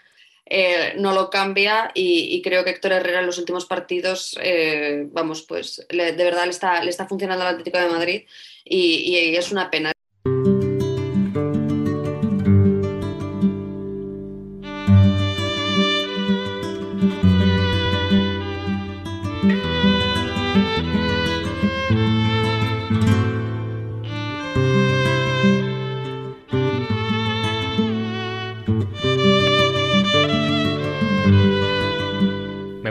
eh, 0.45 0.93
no 0.97 1.13
lo 1.13 1.29
cambia 1.29 1.91
y, 1.93 2.41
creo 2.43 2.63
que 2.63 2.69
Héctor 2.71 2.91
Herrera 2.93 3.21
en 3.21 3.25
los 3.25 3.39
últimos 3.39 3.65
partidos, 3.65 4.37
eh, 4.41 5.07
vamos, 5.11 5.41
pues 5.43 5.85
de 5.89 6.11
verdad 6.11 6.45
le 6.45 6.51
está, 6.51 6.83
le 6.83 6.89
está 6.89 7.07
funcionando 7.07 7.43
al 7.43 7.55
Atlético 7.55 7.79
de 7.79 7.89
Madrid 7.89 8.23
y 8.63 9.35
es 9.35 9.51
una 9.51 9.69
pena. 9.69 9.94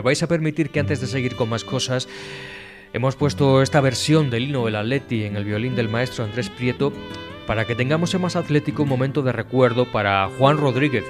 Vais 0.05 0.21
a 0.21 0.27
permitir 0.27 0.69
que 0.69 0.79
antes 0.79 1.01
de 1.01 1.07
seguir 1.07 1.35
con 1.35 1.49
más 1.49 1.63
cosas, 1.63 2.07
hemos 2.93 3.15
puesto 3.15 3.63
esta 3.63 3.81
versión 3.81 4.29
del 4.29 4.43
himno 4.43 4.65
del 4.65 4.75
Atleti 4.75 5.23
en 5.23 5.35
el 5.35 5.43
violín 5.43 5.75
del 5.75 5.89
maestro 5.89 6.23
Andrés 6.23 6.49
Prieto 6.49 6.93
para 7.47 7.65
que 7.65 7.73
tengamos 7.73 8.13
en 8.13 8.21
más 8.21 8.35
atlético 8.35 8.83
un 8.83 8.89
momento 8.89 9.23
de 9.23 9.31
recuerdo 9.31 9.91
para 9.91 10.29
Juan 10.37 10.57
Rodríguez. 10.57 11.03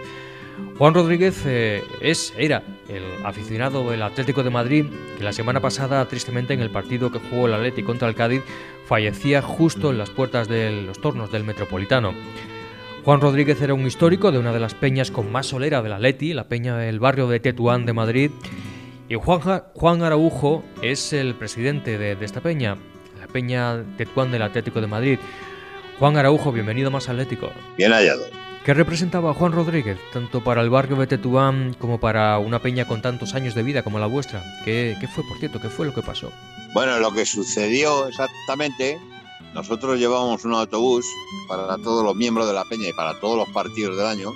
Juan 0.78 0.94
Rodríguez 0.94 1.44
eh, 1.46 1.84
es, 2.00 2.34
era 2.38 2.64
el 2.88 3.04
aficionado 3.26 3.92
del 3.92 4.02
Atlético 4.02 4.44
de 4.44 4.50
Madrid 4.50 4.86
que 5.18 5.24
la 5.26 5.34
semana 5.34 5.60
pasada, 5.60 6.08
tristemente 6.08 6.54
en 6.54 6.62
el 6.62 6.70
partido 6.70 7.12
que 7.12 7.20
jugó 7.20 7.48
el 7.48 7.54
Atleti 7.54 7.84
contra 7.84 8.08
el 8.08 8.16
Cádiz, 8.16 8.44
fallecía 8.86 9.42
justo 9.42 9.92
en 9.92 9.98
las 9.98 10.10
puertas 10.10 10.48
de 10.48 10.84
los 10.84 11.02
tornos 11.02 11.34
del 11.34 11.44
Metropolitano. 11.44 12.14
Juan 13.04 13.22
Rodríguez 13.22 13.62
era 13.62 13.74
un 13.74 13.86
histórico 13.86 14.32
de 14.32 14.40
una 14.40 14.54
de 14.54 14.60
las 14.60 14.74
peñas 14.74 15.12
con 15.12 15.32
más 15.32 15.48
solera 15.48 15.84
del 15.84 15.94
Atleti, 15.94 16.34
la 16.34 16.48
peña 16.48 16.78
del 16.78 17.00
barrio 17.00 17.28
de 17.28 17.40
Tetuán 17.40 17.86
de 17.86 17.94
Madrid, 17.94 18.32
y 19.08 19.16
Juan, 19.16 19.64
Juan 19.74 20.04
Araujo 20.04 20.64
es 20.82 21.14
el 21.14 21.36
presidente 21.36 21.98
de, 21.98 22.18
esta 22.26 22.42
peña, 22.42 22.78
la 23.20 23.28
peña 23.28 23.84
Tetuán 23.98 24.32
del 24.32 24.42
Atlético 24.42 24.82
de 24.82 24.88
Madrid. 24.88 25.20
Juan 26.00 26.18
Araujo, 26.18 26.52
bienvenido 26.52 26.90
más 26.90 27.08
Atlético. 27.08 27.52
Bien 27.78 27.92
hallado. 27.92 28.26
¿Qué 28.66 28.74
representaba 28.74 29.36
Juan 29.36 29.52
Rodríguez, 29.52 30.00
tanto 30.12 30.44
para 30.44 30.62
el 30.62 30.72
barrio 30.72 30.98
de 30.98 31.06
Tetuán 31.06 31.76
como 31.78 32.00
para 32.00 32.40
una 32.40 32.60
peña 32.60 32.88
con 32.88 33.02
tantos 33.04 33.36
años 33.36 33.54
de 33.54 33.62
vida 33.62 33.84
como 33.84 34.00
la 34.00 34.08
vuestra? 34.08 34.44
¿Qué, 34.66 34.98
¿Qué, 35.00 35.08
fue, 35.08 35.24
por 35.24 35.38
cierto, 35.38 35.62
qué 35.62 35.70
fue 35.70 35.86
lo 35.86 35.94
que 35.94 36.02
pasó? 36.02 36.32
Bueno, 36.74 36.98
lo 36.98 37.12
que 37.12 37.28
sucedió 37.28 38.08
exactamente, 38.08 39.00
nosotros 39.54 40.00
llevábamos 40.00 40.44
un 40.46 40.56
autobús 40.56 41.06
para 41.48 41.78
todos 41.78 42.04
los 42.04 42.16
miembros 42.16 42.48
de 42.48 42.54
la 42.54 42.66
peña 42.66 42.90
y 42.90 42.94
para 42.94 43.20
todos 43.20 43.38
los 43.38 43.48
partidos 43.50 43.98
del 43.98 44.08
año, 44.08 44.34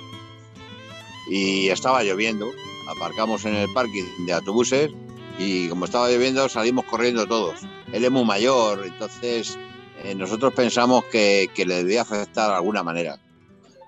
y 1.28 1.68
estaba 1.68 2.04
lloviendo, 2.04 2.46
aparcamos 2.90 3.44
en 3.44 3.54
el 3.54 3.72
parking 3.72 4.04
de 4.26 4.32
autobuses 4.32 4.90
y 5.38 5.68
como 5.68 5.84
estaba 5.84 6.10
lloviendo 6.10 6.48
salimos 6.48 6.84
corriendo 6.84 7.26
todos. 7.26 7.60
Él 7.92 8.04
es 8.04 8.10
muy 8.10 8.24
mayor, 8.24 8.84
entonces 8.84 9.58
eh, 10.02 10.14
nosotros 10.14 10.52
pensamos 10.54 11.04
que, 11.04 11.48
le 11.56 11.76
debía 11.76 12.02
afectar 12.02 12.50
de 12.50 12.56
alguna 12.56 12.82
manera, 12.82 13.18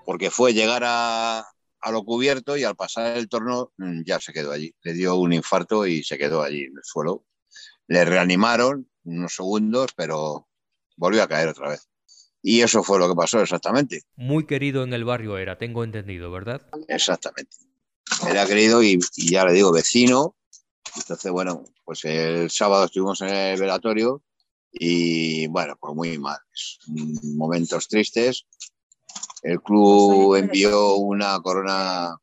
porque 0.05 0.31
fue 0.31 0.53
llegar 0.53 0.83
a, 0.85 1.39
a, 1.39 1.91
lo 1.91 2.03
cubierto 2.03 2.57
y 2.57 2.63
al 2.63 2.75
pasar 2.75 3.17
el 3.17 3.27
torno 3.27 3.71
mm, 3.77 4.01
ya 4.05 4.19
se 4.19 4.33
quedó 4.33 4.51
allí. 4.51 4.73
Le 4.83 4.93
dio 4.93 5.15
un 5.15 5.33
infarto 5.33 5.85
y 5.85 6.03
se 6.03 6.17
quedó 6.17 6.41
allí 6.41 6.63
en 6.63 6.77
el 6.77 6.83
suelo. 6.83 7.25
Le 7.87 8.05
reanimaron 8.05 8.89
unos 9.03 9.35
segundos, 9.35 9.91
pero 9.95 10.47
volvió 10.95 11.23
a 11.23 11.27
caer 11.27 11.49
otra 11.49 11.69
vez. 11.69 11.87
Y 12.41 12.61
eso 12.61 12.83
fue 12.83 12.99
lo 12.99 13.07
que 13.07 13.15
pasó 13.15 13.41
exactamente. 13.41 14.01
Muy 14.15 14.45
querido 14.45 14.83
en 14.83 14.93
el 14.93 15.05
barrio 15.05 15.37
era, 15.37 15.57
tengo 15.57 15.83
entendido, 15.83 16.31
¿verdad? 16.31 16.61
Exactamente 16.87 17.55
era 18.27 18.45
querido 18.45 18.83
y, 18.83 18.99
ya 19.15 19.45
le 19.45 19.53
digo, 19.53 19.71
vecino. 19.71 20.35
Entonces, 20.95 21.31
bueno, 21.31 21.63
pues 21.83 22.05
el 22.05 22.49
sábado 22.49 22.85
estuvimos 22.85 23.21
en 23.21 23.29
el 23.29 23.59
velatorio 23.59 24.21
y 24.71 25.47
bueno, 25.47 25.75
pues 25.79 25.95
muy 25.95 26.17
mal. 26.17 26.37
Momentos 27.35 27.87
tristes. 27.87 28.45
El 29.41 29.61
club 29.61 30.35
envió 30.35 30.95
una 30.95 31.39
corona 31.41 32.17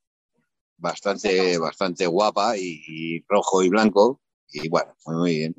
bastante, 0.76 1.58
bastante 1.58 2.06
guapa 2.06 2.56
y, 2.56 3.24
rojo 3.28 3.62
y 3.62 3.68
blanco. 3.68 4.20
Y 4.52 4.68
bueno, 4.68 4.94
muy 5.06 5.36
bien. 5.36 5.54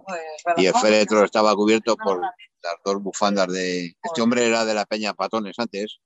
Y 0.57 0.65
el 0.65 0.73
féretro 0.73 1.23
estaba 1.23 1.55
cubierto 1.55 1.95
por 1.95 2.19
las 2.19 2.75
dos 2.83 3.01
bufandas 3.01 3.47
de... 3.47 3.95
Este 4.03 4.21
hombre 4.21 4.45
era 4.45 4.65
de 4.65 4.73
la 4.73 4.85
Peña 4.85 5.13
Patones 5.13 5.57
antes 5.57 5.99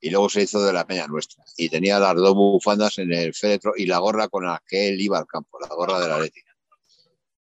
y 0.00 0.10
luego 0.10 0.28
se 0.28 0.42
hizo 0.42 0.62
de 0.62 0.72
la 0.72 0.86
peña 0.86 1.06
nuestra. 1.06 1.44
Y 1.56 1.68
tenía 1.68 1.98
las 1.98 2.14
dos 2.14 2.34
bufandas 2.34 2.98
en 2.98 3.12
el 3.12 3.34
féretro 3.34 3.72
y 3.76 3.86
la 3.86 3.98
gorra 3.98 4.28
con 4.28 4.44
la 4.44 4.62
que 4.66 4.88
él 4.88 5.00
iba 5.00 5.18
al 5.18 5.26
campo, 5.26 5.58
la 5.60 5.74
gorra 5.74 6.00
de 6.00 6.08
la 6.08 6.16
Atlética. 6.16 6.52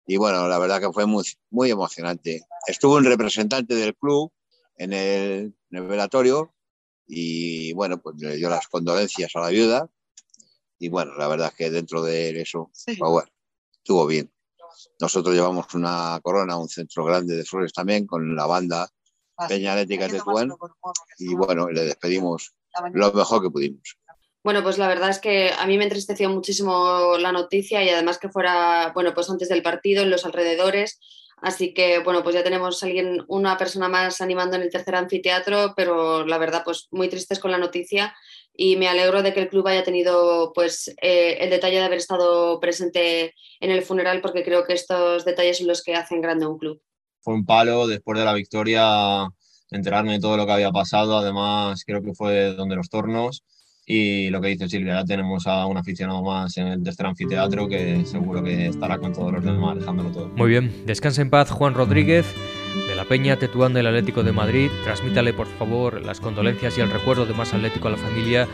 Y 0.05 0.17
bueno, 0.17 0.47
la 0.47 0.59
verdad 0.59 0.81
que 0.81 0.91
fue 0.91 1.05
muy, 1.05 1.23
muy 1.49 1.71
emocionante. 1.71 2.41
Estuvo 2.67 2.97
un 2.97 3.05
representante 3.05 3.75
del 3.75 3.95
club 3.95 4.31
en 4.77 4.93
el, 4.93 5.55
velatorio 5.69 6.53
y 7.07 7.71
bueno, 7.73 8.01
pues 8.01 8.17
le 8.19 8.35
dio 8.35 8.49
las 8.49 8.67
condolencias 8.67 9.35
a 9.35 9.39
la 9.39 9.49
viuda. 9.49 9.89
Y 10.79 10.89
bueno, 10.89 11.15
la 11.15 11.27
verdad 11.27 11.49
es 11.49 11.53
que 11.55 11.69
dentro 11.69 12.01
de 12.01 12.41
eso, 12.41 12.71
pues 12.85 12.97
bueno, 12.97 13.29
estuvo 13.77 14.05
bien. 14.07 14.31
Nosotros 14.99 15.35
llevamos 15.35 15.73
una 15.75 16.19
corona, 16.23 16.57
un 16.57 16.67
centro 16.67 17.05
grande 17.05 17.35
de 17.35 17.45
flores 17.45 17.71
también, 17.71 18.07
con 18.07 18.35
la 18.35 18.47
banda 18.47 18.89
Peña 19.47 19.73
Atlética 19.73 20.08
de 20.08 20.21
y 21.17 21.36
bueno, 21.36 21.69
le 21.69 21.86
despedimos 21.86 22.54
lo 22.93 23.12
mejor 23.13 23.41
que 23.41 23.49
pudimos. 23.49 23.97
Bueno, 24.43 24.63
pues 24.63 24.80
la 24.80 24.88
verdad 24.88 25.10
es 25.10 25.19
que 25.19 25.51
a 25.51 25.67
mí 25.67 25.77
me 25.77 25.84
entristeció 25.84 26.30
muchísimo 26.30 27.17
la 27.19 27.32
noticia 27.32 27.84
y 27.84 27.89
además 27.89 28.17
que 28.17 28.30
fuera, 28.30 28.91
bueno, 28.93 29.13
pues 29.13 29.30
antes 29.30 29.49
del 29.49 29.62
partido, 29.62 30.01
en 30.01 30.10
los 30.10 30.25
alrededores. 30.25 30.99
Así 31.38 31.73
que, 31.73 31.99
bueno, 31.99 32.23
pues 32.23 32.36
ya 32.36 32.43
tenemos 32.43 32.82
alguien, 32.84 33.23
una 33.27 33.58
persona 33.58 33.88
más 33.88 34.21
animando 34.21 34.56
en 34.56 34.63
el 34.63 34.69
tercer 34.69 34.95
anfiteatro, 34.95 35.73
pero 35.75 36.25
la 36.25 36.38
verdad, 36.38 36.63
pues 36.63 36.88
muy 36.91 37.10
tristes 37.10 37.39
con 37.39 37.51
la 37.51 37.58
noticia 37.58 38.15
y 38.54 38.75
me 38.75 38.88
alegro 38.88 39.23
de 39.23 39.34
que 39.34 39.41
el 39.41 39.49
club 39.49 39.67
haya 39.67 39.84
tenido, 39.84 40.51
pues, 40.54 40.89
eh, 41.01 41.38
el 41.39 41.49
detalle 41.49 41.77
de 41.77 41.84
haber 41.84 41.97
estado 41.97 42.60
presente 42.60 43.34
en 43.60 43.71
el 43.71 43.82
funeral, 43.84 44.21
porque 44.21 44.43
creo 44.43 44.65
que 44.65 44.73
estos 44.73 45.25
detalles 45.25 45.60
son 45.60 45.67
los 45.67 45.84
que 45.84 45.95
hacen 45.95 46.21
grande 46.21 46.45
un 46.45 46.58
club. 46.58 46.82
Fue 47.21 47.34
un 47.34 47.45
palo 47.45 47.88
después 47.88 48.17
de 48.19 48.25
la 48.25 48.34
victoria 48.34 49.27
enterarme 49.71 50.13
de 50.13 50.19
todo 50.19 50.38
lo 50.38 50.45
que 50.45 50.51
había 50.51 50.71
pasado. 50.71 51.17
Además, 51.17 51.84
creo 51.86 52.01
que 52.01 52.13
fue 52.13 52.53
donde 52.53 52.75
los 52.75 52.89
tornos. 52.89 53.43
Y 53.86 54.29
lo 54.29 54.39
que 54.41 54.49
dice 54.49 54.69
Silvia, 54.69 54.95
ya 55.01 55.05
tenemos 55.05 55.47
a 55.47 55.65
un 55.65 55.77
aficionado 55.77 56.21
más 56.23 56.55
en 56.57 56.67
el 56.67 56.84
tercer 56.84 57.07
anfiteatro 57.07 57.67
que 57.67 58.05
seguro 58.05 58.43
que 58.43 58.67
estará 58.67 58.99
con 58.99 59.12
todos 59.12 59.34
los 59.34 59.43
demás 59.43 59.79
dejándolo 59.79 60.12
todo. 60.12 60.29
Muy 60.29 60.49
bien, 60.49 60.86
descansa 60.86 61.21
en 61.21 61.29
paz 61.29 61.49
Juan 61.49 61.73
Rodríguez 61.73 62.25
de 62.88 62.95
la 62.95 63.05
Peña 63.05 63.38
Tetuán 63.38 63.73
del 63.73 63.88
Atlético 63.88 64.23
de 64.23 64.31
Madrid. 64.31 64.69
Transmítale 64.84 65.34
por 65.34 65.47
favor 65.47 66.05
las 66.05 66.19
condolencias 66.19 66.77
y 66.77 66.81
el 66.81 66.91
recuerdo 66.91 67.25
de 67.25 67.34
más 67.34 67.53
Atlético 67.53 67.88
a 67.88 67.91
la 67.91 67.97
familia 67.97 68.47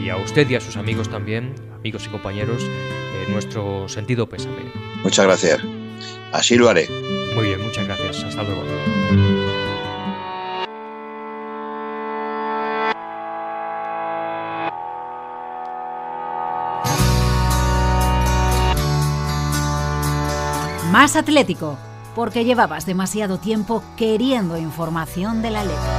y 0.00 0.10
a 0.10 0.16
usted 0.16 0.48
y 0.48 0.54
a 0.54 0.60
sus 0.60 0.76
amigos 0.76 1.08
también, 1.08 1.54
amigos 1.74 2.06
y 2.06 2.10
compañeros, 2.10 2.62
eh, 2.62 3.26
nuestro 3.30 3.88
sentido 3.88 4.28
pésame. 4.28 4.62
Muchas 5.02 5.26
gracias. 5.26 5.77
Así 6.32 6.56
lo 6.56 6.68
haré. 6.68 6.88
Muy 7.34 7.46
bien, 7.46 7.62
muchas 7.62 7.86
gracias. 7.86 8.24
Hasta 8.24 8.42
luego. 8.42 8.64
Más 20.90 21.16
Atlético, 21.16 21.78
porque 22.14 22.44
llevabas 22.44 22.86
demasiado 22.86 23.38
tiempo 23.38 23.84
queriendo 23.96 24.56
información 24.56 25.42
de 25.42 25.50
la 25.50 25.62
letra. 25.62 25.97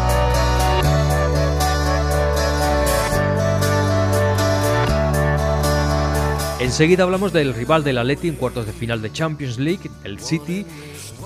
Enseguida 6.59 7.03
hablamos 7.03 7.31
del 7.31 7.53
rival 7.53 7.85
del 7.85 7.97
Atleti 7.97 8.27
en 8.27 8.35
cuartos 8.35 8.65
de 8.65 8.73
final 8.73 9.01
de 9.01 9.13
Champions 9.13 9.57
League, 9.57 9.89
el 10.03 10.19
City, 10.19 10.65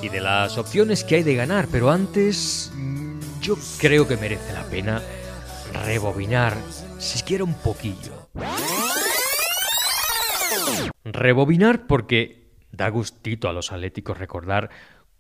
y 0.04 0.10
de 0.10 0.22
las 0.22 0.60
opciones 0.60 1.04
que 1.04 1.16
hay 1.16 1.24
de 1.24 1.34
ganar. 1.34 1.68
Pero 1.72 1.90
antes, 1.90 2.72
mm, 2.76 3.20
yo 3.42 3.58
creo 3.80 4.08
que 4.08 4.16
merece 4.16 4.54
la 4.54 4.64
pena 4.66 5.02
rebobinar, 5.86 6.56
siquiera 7.00 7.44
un 7.44 7.56
poquillo. 7.56 8.30
Rebobinar 11.04 11.88
porque 11.88 12.52
da 12.72 12.90
gustito 12.90 13.50
a 13.50 13.54
los 13.54 13.72
atléticos 13.72 14.20
recordar 14.20 14.70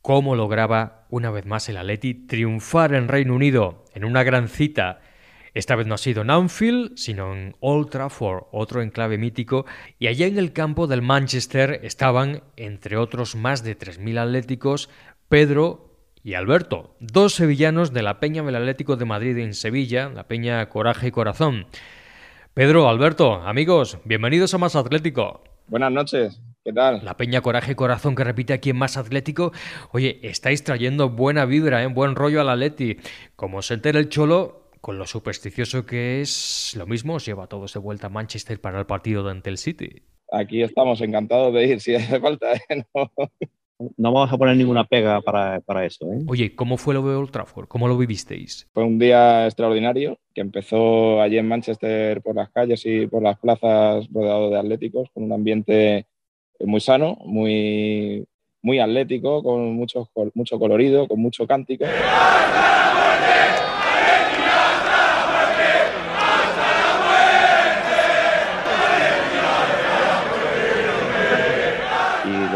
cómo 0.04 0.36
lograba 0.36 1.08
una 1.10 1.32
vez 1.32 1.47
más 1.47 1.69
el 1.69 1.78
Atleti 1.78 2.13
triunfar 2.13 2.93
en 2.93 3.08
Reino 3.08 3.34
Unido 3.34 3.86
en 3.95 4.06
una 4.06 4.21
gran 4.21 4.47
cita. 4.47 5.02
Esta 5.54 5.76
vez 5.76 5.86
no 5.86 5.94
ha 5.94 6.00
sido 6.00 6.24
en 6.24 6.32
Anfield, 6.32 6.94
sino 6.96 7.34
en 7.34 7.56
Old 7.60 7.89
Trafford, 7.92 8.46
otro 8.52 8.82
enclave 8.82 9.20
mítico, 9.20 9.66
y 10.00 10.08
allá 10.08 10.26
en 10.26 10.39
el 10.39 10.52
campo 10.52 10.88
del 10.88 11.04
Manchester 11.04 11.80
estaban, 11.84 12.42
entre 12.58 12.98
otros 12.98 13.36
más 13.36 13.63
de 13.63 13.78
3.000 13.78 14.18
atléticos, 14.18 14.89
Pedro 15.30 15.94
y 16.24 16.34
Alberto, 16.34 16.96
dos 17.00 17.36
sevillanos 17.36 17.94
de 17.94 18.02
la 18.02 18.20
Peña 18.20 18.42
del 18.42 18.56
Atlético 18.56 18.96
de 18.96 19.06
Madrid 19.06 19.38
en 19.38 19.54
Sevilla, 19.54 20.10
la 20.10 20.28
Peña 20.28 20.68
Coraje 20.70 21.08
y 21.08 21.12
Corazón. 21.12 21.68
Pedro, 22.56 22.89
Alberto, 22.89 23.36
amigos, 23.36 24.00
bienvenidos 24.06 24.54
a 24.56 24.58
Más 24.58 24.76
Atlético. 24.76 25.44
Buenas 25.68 25.92
noches. 25.92 26.42
¿Qué 26.63 26.72
tal? 26.72 27.04
La 27.04 27.18
Peña 27.18 27.42
Coraje 27.42 27.74
y 27.74 27.76
Corazón 27.76 28.16
que 28.16 28.24
repite 28.24 28.54
aquí 28.54 28.70
en 28.72 28.78
Más 28.78 28.96
Atlético. 28.96 29.52
Oye, 29.92 30.20
estáis 30.24 30.63
trayendo 30.63 31.10
buena 31.10 31.46
vibra, 31.46 31.84
¿eh? 31.84 31.88
buen 31.88 32.16
rollo 32.16 32.42
al 32.42 32.50
Atleti. 32.50 32.98
Como 33.36 33.62
se 33.62 33.74
entera 33.74 34.00
el 34.00 34.08
Cholo, 34.08 34.62
con 34.84 34.98
lo 34.98 35.08
supersticioso 35.08 35.86
que 35.86 36.19
es, 36.19 36.76
lo 36.78 36.86
mismo 36.86 37.13
os 37.13 37.26
lleva 37.26 37.46
a 37.46 37.48
todos 37.48 37.74
de 37.74 37.80
vuelta 37.80 38.08
a 38.08 38.10
Manchester 38.10 38.60
para 38.60 38.80
el 38.80 38.86
partido 38.86 39.26
ante 39.30 39.50
el 39.50 39.58
City. 39.58 40.04
Aquí 40.30 40.62
estamos 40.62 41.00
encantados 41.00 41.54
de 41.54 41.67
ir, 41.67 41.80
si 41.80 41.96
hace 41.96 42.19
falta. 42.19 42.52
¿eh? 42.54 42.84
No. 43.80 43.89
no 43.98 44.12
vamos 44.12 44.34
a 44.34 44.38
poner 44.38 44.58
ninguna 44.58 44.84
pega 44.84 45.22
para, 45.22 45.62
para 45.62 45.86
eso. 45.86 46.12
¿eh? 46.12 46.19
Oye, 46.28 46.54
¿cómo 46.54 46.76
fue 46.76 46.93
lo 46.93 47.02
de 47.02 47.15
Old 47.15 47.32
Trafford? 47.32 47.69
¿Cómo 47.69 47.88
lo 47.88 47.98
vivisteis? 47.98 48.69
Fue 48.74 48.84
un 48.84 49.00
día 49.00 49.46
extraordinario 49.46 50.19
que 50.36 50.41
empezó 50.41 51.22
allí 51.22 51.38
en 51.38 51.48
Manchester 51.48 52.22
por 52.22 52.36
las 52.36 52.50
calles 52.50 52.86
y 52.86 53.08
por 53.08 53.24
las 53.24 53.39
plazas 53.39 54.06
rodeado 54.12 54.50
de 54.50 54.60
atléticos, 54.60 55.10
con 55.13 55.24
un 55.24 55.32
ambiente 55.32 56.08
muy 56.60 56.82
sano, 56.82 57.17
muy, 57.24 58.28
muy 58.62 58.80
atlético, 58.80 59.41
con 59.43 59.76
mucho, 59.76 60.10
mucho 60.34 60.60
colorido, 60.60 61.08
con 61.08 61.22
mucho 61.22 61.48
cántico. 61.48 61.86
Y 61.86 63.72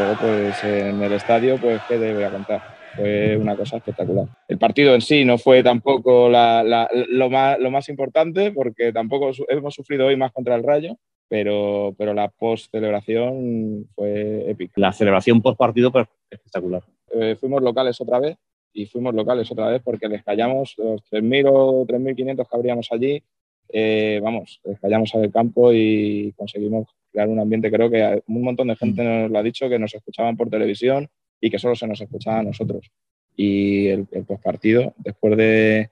luego, 0.08 0.22
pues 0.22 0.64
en 0.64 1.02
el 1.02 1.14
estadio, 1.14 1.58
pues, 1.60 1.82
¿qué 1.88 1.98
te 1.98 2.14
voy 2.14 2.24
a 2.24 2.32
contar? 2.32 2.62
Fue 2.96 3.38
una 3.38 3.56
cosa 3.56 3.78
espectacular. 3.78 4.28
El 4.48 4.58
partido 4.58 4.96
en 4.96 5.02
sí 5.02 5.24
no 5.24 5.38
fue 5.38 5.62
tampoco 5.62 6.30
la, 6.30 6.64
la, 6.64 6.90
lo, 7.10 7.30
más, 7.30 7.60
lo 7.60 7.70
más 7.70 7.90
importante, 7.90 8.52
porque 8.52 8.92
tampoco 8.92 9.32
hemos 9.50 9.74
sufrido 9.74 10.08
hoy 10.08 10.16
más 10.16 10.32
contra 10.32 10.56
el 10.56 10.64
Rayo, 10.64 10.98
pero, 11.28 11.94
pero 11.98 12.14
la 12.14 12.30
post-celebración 12.30 13.88
fue 13.94 14.50
épica. 14.50 14.74
La 14.78 14.94
celebración 14.94 15.42
post-partido 15.42 15.92
fue 15.92 16.06
espectacular. 16.30 16.84
Eh, 17.12 17.36
fuimos 17.40 17.62
locales 17.62 18.00
otra 18.02 18.20
vez 18.20 18.38
y 18.74 18.86
fuimos 18.86 19.14
locales 19.14 19.52
otra 19.52 19.68
vez 19.70 19.82
porque 19.84 20.08
les 20.08 20.24
callamos 20.24 20.74
los 20.78 21.02
3.000 21.12 21.50
o 21.52 21.86
3.500 21.86 22.36
que 22.36 22.56
habríamos 22.56 22.88
allí. 22.92 23.24
Eh, 23.70 24.20
vamos, 24.22 24.62
les 24.64 24.80
callamos 24.80 25.14
al 25.16 25.32
campo 25.32 25.72
y 25.74 26.34
conseguimos 26.36 26.88
crear 27.12 27.28
un 27.28 27.40
ambiente. 27.40 27.72
Creo 27.72 27.90
que 27.90 28.24
un 28.28 28.42
montón 28.42 28.68
de 28.68 28.76
gente 28.76 29.04
nos 29.04 29.32
lo 29.32 29.40
ha 29.40 29.44
dicho, 29.44 29.70
que 29.70 29.80
nos 29.80 29.94
escuchaban 29.94 30.38
por 30.38 30.50
televisión 30.50 31.08
y 31.42 31.50
que 31.50 31.60
solo 31.60 31.76
se 31.76 31.88
nos 31.88 32.02
escuchaba 32.02 32.40
a 32.40 32.44
nosotros. 32.44 32.92
Y 33.36 33.88
el, 33.88 34.08
el 34.12 34.26
postpartido, 34.26 34.94
después 34.98 35.38
de 35.38 35.92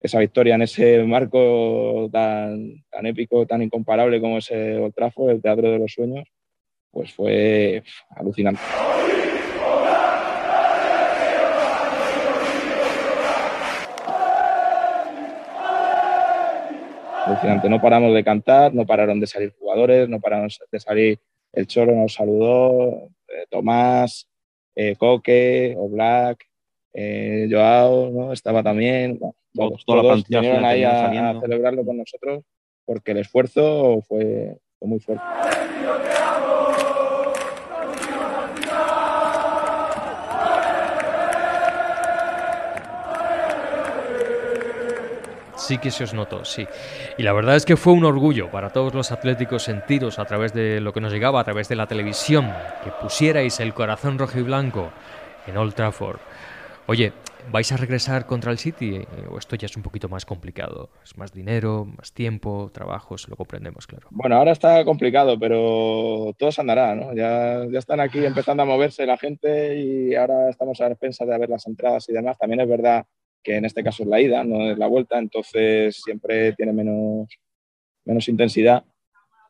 esa 0.00 0.18
victoria 0.18 0.54
en 0.54 0.62
ese 0.62 1.02
marco 1.04 2.08
tan, 2.12 2.84
tan 2.90 3.06
épico, 3.06 3.46
tan 3.46 3.62
incomparable 3.62 4.20
como 4.20 4.38
ese 4.38 4.76
Old 4.76 4.94
Trafford, 4.94 5.30
el 5.30 5.42
Teatro 5.42 5.70
de 5.70 5.78
los 5.78 5.92
Sueños, 5.92 6.28
pues 6.90 7.12
fue 7.12 7.82
alucinante. 8.10 8.60
Alucinante, 17.26 17.68
no 17.68 17.80
paramos 17.80 18.14
de 18.14 18.22
cantar, 18.22 18.72
no 18.72 18.86
pararon 18.86 19.18
de 19.18 19.26
salir 19.26 19.52
jugadores, 19.58 20.08
no 20.08 20.20
pararon 20.20 20.48
de 20.70 20.80
salir 20.80 21.18
el 21.52 21.66
Choro, 21.66 21.92
nos 21.92 22.14
saludó, 22.14 23.08
eh, 23.28 23.46
Tomás, 23.50 24.28
eh, 24.76 24.94
Coque, 24.96 25.74
Oblak, 25.76 26.44
eh, 26.94 27.48
Joao, 27.50 28.10
¿no? 28.10 28.32
estaba 28.32 28.62
también. 28.62 29.18
Bueno, 29.18 29.34
todos, 29.52 29.84
Toda 29.84 30.02
la 30.02 30.08
todos 30.10 30.28
vinieron 30.28 30.64
ahí 30.64 30.84
a, 30.84 31.40
celebrarlo 31.40 31.84
con 31.84 31.96
nosotros 31.96 32.44
porque 32.84 33.10
el 33.10 33.18
esfuerzo 33.18 34.00
fue, 34.06 34.56
fue 34.78 34.88
muy 34.88 35.00
fuerte. 35.00 35.24
Sí 45.66 45.78
que 45.78 45.90
se 45.90 46.04
os 46.04 46.14
notó, 46.14 46.44
sí. 46.44 46.64
Y 47.18 47.24
la 47.24 47.32
verdad 47.32 47.56
es 47.56 47.64
que 47.64 47.76
fue 47.76 47.92
un 47.92 48.04
orgullo 48.04 48.52
para 48.52 48.70
todos 48.70 48.94
los 48.94 49.10
atléticos 49.10 49.64
sentiros 49.64 50.20
a 50.20 50.24
través 50.24 50.52
de 50.52 50.80
lo 50.80 50.92
que 50.92 51.00
nos 51.00 51.12
llegaba, 51.12 51.40
a 51.40 51.44
través 51.44 51.68
de 51.68 51.74
la 51.74 51.88
televisión, 51.88 52.52
que 52.84 52.92
pusierais 53.02 53.58
el 53.58 53.74
corazón 53.74 54.16
rojo 54.16 54.38
y 54.38 54.42
blanco 54.42 54.92
en 55.44 55.56
Old 55.56 55.74
Trafford. 55.74 56.20
Oye, 56.86 57.12
¿vais 57.50 57.72
a 57.72 57.76
regresar 57.76 58.26
contra 58.26 58.52
el 58.52 58.58
City? 58.58 58.94
Eh, 58.94 59.06
¿O 59.28 59.38
esto 59.38 59.56
ya 59.56 59.66
es 59.66 59.76
un 59.76 59.82
poquito 59.82 60.08
más 60.08 60.24
complicado? 60.24 60.90
¿Es 61.02 61.18
más 61.18 61.32
dinero, 61.32 61.84
más 61.84 62.12
tiempo, 62.12 62.70
trabajos? 62.72 63.28
Lo 63.28 63.34
comprendemos, 63.34 63.88
claro. 63.88 64.06
Bueno, 64.12 64.36
ahora 64.36 64.52
está 64.52 64.84
complicado, 64.84 65.36
pero 65.36 66.32
todo 66.38 66.52
se 66.52 66.60
andará, 66.60 66.94
¿no? 66.94 67.12
Ya, 67.12 67.64
ya 67.68 67.78
están 67.80 67.98
aquí 67.98 68.24
empezando 68.24 68.62
a 68.62 68.66
moverse 68.66 69.04
la 69.04 69.16
gente 69.16 69.76
y 69.80 70.14
ahora 70.14 70.48
estamos 70.48 70.80
a 70.80 70.86
expensas 70.86 71.26
de 71.26 71.36
ver 71.36 71.50
las 71.50 71.66
entradas 71.66 72.08
y 72.08 72.12
demás. 72.12 72.38
También 72.38 72.60
es 72.60 72.68
verdad 72.68 73.04
que 73.46 73.54
en 73.56 73.64
este 73.64 73.84
caso 73.84 74.02
es 74.02 74.08
la 74.08 74.20
ida, 74.20 74.42
no 74.42 74.68
es 74.72 74.76
la 74.76 74.88
vuelta, 74.88 75.18
entonces 75.20 76.02
siempre 76.02 76.52
tiene 76.54 76.72
menos, 76.72 77.28
menos 78.04 78.28
intensidad. 78.28 78.82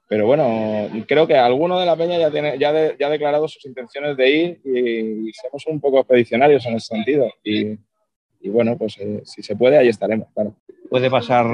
Pero 0.06 0.26
bueno, 0.26 0.88
creo 1.08 1.26
que 1.26 1.34
alguno 1.34 1.80
de 1.80 1.86
la 1.86 1.96
peña 1.96 2.18
ya, 2.18 2.30
tiene, 2.30 2.58
ya, 2.58 2.72
de- 2.74 2.94
ya 3.00 3.06
ha 3.06 3.10
declarado 3.10 3.48
sus 3.48 3.64
intenciones 3.64 4.16
de 4.18 4.30
ir 4.30 4.60
y, 4.64 5.28
y 5.30 5.32
somos 5.32 5.66
un 5.66 5.80
poco 5.80 5.98
expedicionarios 5.98 6.66
en 6.66 6.74
ese 6.74 6.94
sentido. 6.94 7.26
Y, 7.42 7.78
y 8.42 8.48
bueno, 8.50 8.76
pues 8.76 8.98
eh, 9.00 9.22
si 9.24 9.42
se 9.42 9.56
puede, 9.56 9.78
ahí 9.78 9.88
estaremos, 9.88 10.28
claro. 10.34 10.54
Puede 10.90 11.10
pasar 11.10 11.46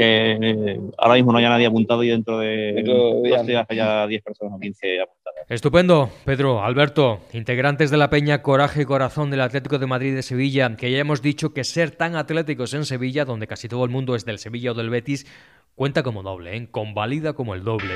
que 0.00 0.80
ahora 0.96 1.14
mismo 1.16 1.32
no 1.32 1.38
haya 1.38 1.50
nadie 1.50 1.66
apuntado 1.66 2.02
y 2.02 2.08
dentro 2.08 2.38
de 2.38 2.72
Dentro 2.72 2.94
de 3.22 3.30
dos 3.30 3.46
días 3.46 3.66
haya 3.68 4.06
10 4.06 4.22
personas 4.22 4.54
o 4.54 4.58
15 4.58 5.02
apuntadas. 5.02 5.44
Estupendo, 5.50 6.10
Pedro, 6.24 6.64
Alberto, 6.64 7.20
integrantes 7.34 7.90
de 7.90 7.98
la 7.98 8.08
Peña 8.08 8.40
Coraje 8.40 8.82
y 8.82 8.84
Corazón 8.86 9.30
del 9.30 9.42
Atlético 9.42 9.78
de 9.78 9.86
Madrid 9.86 10.14
de 10.14 10.22
Sevilla, 10.22 10.74
que 10.76 10.90
ya 10.90 10.98
hemos 10.98 11.20
dicho 11.20 11.52
que 11.52 11.64
ser 11.64 11.90
tan 11.90 12.16
atléticos 12.16 12.72
en 12.72 12.86
Sevilla, 12.86 13.26
donde 13.26 13.46
casi 13.46 13.68
todo 13.68 13.84
el 13.84 13.90
mundo 13.90 14.14
es 14.14 14.24
del 14.24 14.38
Sevilla 14.38 14.70
o 14.70 14.74
del 14.74 14.88
Betis, 14.88 15.26
cuenta 15.74 16.02
como 16.02 16.22
doble, 16.22 16.56
¿eh? 16.56 16.68
convalida 16.70 17.34
como 17.34 17.54
el 17.54 17.62
doble. 17.62 17.94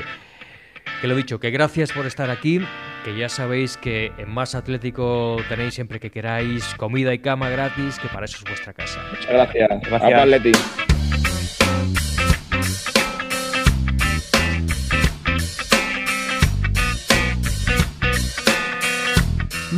Que 1.01 1.09
lo 1.09 1.17
dicho, 1.17 1.41
que 1.41 1.51
gracias 1.51 1.91
por 1.93 2.05
estar 2.05 2.29
aquí, 2.29 2.61
que 3.03 3.17
ya 3.17 3.31
sabéis 3.31 3.79
que 3.79 4.13
en 4.19 4.31
Más 4.31 4.55
Atlético 4.55 5.37
tenéis 5.49 5.73
siempre 5.73 6.01
que 6.01 6.11
queráis 6.11 6.75
comida 6.75 7.15
y 7.15 7.21
cama 7.21 7.49
gratis, 7.49 7.99
que 7.99 8.09
para 8.09 8.27
eso 8.27 8.37
es 8.39 8.45
vuestra 8.45 8.75
casa. 8.75 9.01
Muchas 9.11 9.33
gracias. 9.33 9.71
Gracias. 9.89 10.21
Atleti. 10.21 10.53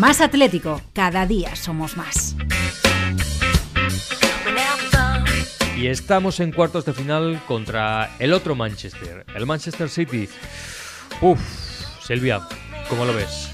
Más 0.06 0.20
Atlético, 0.20 0.80
cada 0.92 1.26
día 1.26 1.56
somos 1.56 1.96
más. 1.96 2.36
Y 5.76 5.88
estamos 5.88 6.38
en 6.38 6.52
cuartos 6.52 6.84
de 6.84 6.92
final 6.92 7.42
contra 7.48 8.14
el 8.20 8.32
otro 8.32 8.54
Manchester, 8.54 9.26
el 9.34 9.46
Manchester 9.46 9.88
City. 9.88 10.28
Uf, 11.20 11.40
Silvia, 12.06 12.40
¿cómo 12.88 13.04
lo 13.04 13.12
ves? 13.14 13.50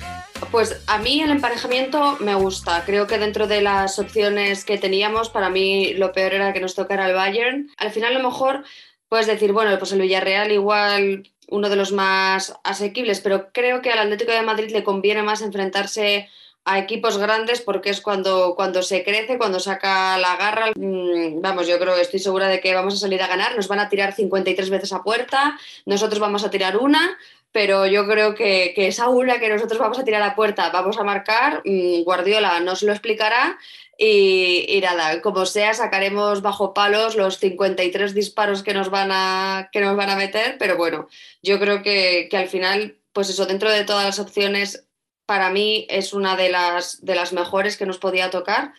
Pues 0.51 0.83
a 0.88 0.99
mí 0.99 1.23
el 1.23 1.31
emparejamiento 1.31 2.19
me 2.21 2.35
gusta. 2.35 2.85
Creo 2.85 3.07
que 3.07 3.17
dentro 3.17 3.47
de 3.47 3.62
las 3.62 3.99
opciones 3.99 4.67
que 4.67 4.77
teníamos, 4.77 5.31
para 5.31 5.49
mí 5.49 5.95
lo 5.95 6.12
peor 6.12 6.35
era 6.35 6.53
que 6.53 6.61
nos 6.61 6.75
tocara 6.75 7.09
el 7.09 7.15
Bayern. 7.15 7.71
Al 7.79 7.93
final, 7.93 8.15
a 8.15 8.19
lo 8.19 8.29
mejor 8.29 8.62
puedes 9.09 9.27
decir, 9.27 9.53
bueno, 9.53 9.79
pues 9.79 9.93
el 9.93 10.03
Villarreal 10.03 10.53
igual 10.53 11.31
uno 11.49 11.71
de 11.71 11.77
los 11.77 11.93
más 11.93 12.55
asequibles, 12.62 13.21
pero 13.21 13.53
creo 13.53 13.81
que 13.81 13.91
al 13.91 14.01
Atlético 14.01 14.33
de 14.33 14.43
Madrid 14.43 14.71
le 14.71 14.85
conviene 14.85 15.23
más 15.23 15.41
enfrentarse 15.41 16.29
a 16.64 16.79
equipos 16.79 17.18
grandes 17.18 17.61
porque 17.61 17.90
es 17.90 18.01
cuando, 18.01 18.55
cuando 18.55 18.83
se 18.83 19.03
crece, 19.03 19.38
cuando 19.38 19.59
saca 19.59 20.16
la 20.18 20.37
garra. 20.37 20.72
Mm, 20.77 21.40
Vamos, 21.40 21.66
yo 21.66 21.79
creo 21.79 21.96
estoy 21.96 22.20
segura 22.20 22.48
de 22.48 22.61
que 22.61 22.75
vamos 22.75 22.94
a 22.94 22.98
salir 22.98 23.22
a 23.22 23.27
ganar. 23.27 23.57
Nos 23.57 23.68
van 23.68 23.81
a 23.81 23.88
tirar 23.88 24.14
53 24.14 24.70
veces 24.70 24.92
a 24.92 25.03
puerta, 25.03 25.59
nosotros 25.87 26.20
vamos 26.20 26.44
a 26.44 26.51
tirar 26.51 26.77
una, 26.77 27.18
pero 27.51 27.87
yo 27.87 28.07
creo 28.07 28.35
que, 28.35 28.72
que 28.75 28.87
esa 28.87 29.09
una 29.09 29.38
que 29.38 29.48
nosotros 29.48 29.79
vamos 29.79 29.98
a 29.98 30.05
tirar 30.05 30.22
a 30.22 30.35
puerta, 30.35 30.70
vamos 30.70 30.98
a 30.98 31.05
marcar, 31.05 31.62
mm, 31.64 32.03
Guardiola 32.05 32.61
nos 32.61 32.83
lo 32.83 32.92
explicará. 32.92 33.59
Y, 33.98 34.64
y 34.68 34.81
nada, 34.81 35.20
como 35.20 35.46
sea, 35.46 35.75
sacaremos 35.75 36.42
bajo 36.42 36.75
palos 36.75 37.14
los 37.14 37.38
53 37.38 38.14
disparos 38.14 38.62
que 38.62 38.75
nos 38.75 38.88
van 38.90 39.11
a, 39.12 39.68
que 39.70 39.81
nos 39.81 39.96
van 39.96 40.11
a 40.11 40.16
meter, 40.16 40.57
pero 40.59 40.77
bueno, 40.77 41.09
yo 41.42 41.61
creo 41.61 41.83
que, 41.83 42.27
que 42.31 42.37
al 42.37 42.48
final, 42.48 42.96
pues 43.12 43.31
eso, 43.31 43.46
dentro 43.46 43.70
de 43.70 43.85
todas 43.85 44.05
las 44.05 44.18
opciones, 44.18 44.87
para 45.27 45.51
mí 45.51 45.87
es 45.89 46.13
una 46.13 46.37
de 46.37 46.51
las, 46.51 47.05
de 47.05 47.15
las 47.15 47.33
mejores 47.33 47.77
que 47.77 47.87
nos 47.87 47.99
podía 47.99 48.31
tocar. 48.31 48.73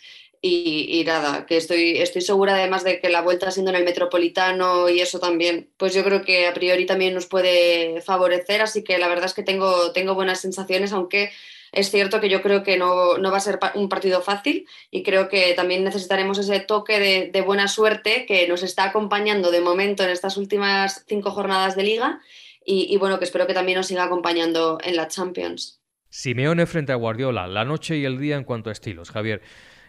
Y, 0.46 1.04
nada, 1.06 1.46
que 1.46 1.56
estoy, 1.56 2.00
estoy 2.00 2.22
segura 2.22 2.56
además 2.56 2.84
de 2.84 3.00
que 3.00 3.08
la 3.08 3.22
vuelta 3.22 3.50
siendo 3.50 3.72
en 3.72 3.78
el 3.78 3.86
metropolitano 3.86 4.90
y 4.90 5.00
eso 5.00 5.18
también, 5.18 5.72
pues 5.78 5.94
yo 5.94 6.04
creo 6.04 6.22
que 6.22 6.48
a 6.48 6.54
priori 6.54 6.86
también 6.86 7.14
nos 7.14 7.28
puede 7.28 8.02
favorecer, 8.02 8.62
así 8.62 8.84
que 8.84 8.98
la 8.98 9.08
verdad 9.08 9.28
es 9.28 9.34
que 9.34 9.44
tengo, 9.44 9.94
tengo 9.94 10.16
buenas 10.16 10.42
sensaciones, 10.42 10.92
aunque 10.92 11.32
es 11.72 11.92
cierto 11.92 12.20
que 12.20 12.28
yo 12.28 12.42
creo 12.42 12.62
que 12.62 12.76
no, 12.76 13.18
no 13.18 13.32
va 13.32 13.38
a 13.38 13.40
ser 13.40 13.58
un 13.76 13.88
partido 13.88 14.22
fácil 14.22 14.68
y 14.92 15.04
creo 15.04 15.30
que 15.30 15.54
también 15.54 15.86
necesitaremos 15.86 16.38
ese 16.38 16.60
toque 16.60 17.30
de, 17.32 17.42
buena 17.42 17.70
suerte 17.70 18.26
que 18.26 18.46
nos 18.48 18.64
está 18.64 18.84
acompañando 18.84 19.50
de 19.50 19.62
momento 19.62 20.04
en 20.04 20.10
estas 20.10 20.36
últimas 20.36 21.06
cinco 21.08 21.32
jornadas 21.32 21.78
de 21.78 21.84
liga 21.84 22.20
y 22.66 22.96
bueno, 22.98 23.18
que 23.18 23.26
espero 23.26 23.48
que 23.48 23.54
también 23.54 23.78
nos 23.78 23.88
siga 23.88 24.04
acompañando 24.04 24.78
en 24.84 24.98
la 24.98 25.08
Champions. 25.08 25.83
Simeone 26.16 26.68
frente 26.68 26.92
a 26.92 26.96
Guardiola, 26.96 27.48
la 27.48 27.66
noche 27.66 27.98
y 27.98 28.06
el 28.06 28.20
día 28.20 28.38
en 28.38 28.44
cuanto 28.44 28.70
a 28.70 28.72
estilos. 28.72 29.10
Javier, 29.10 29.42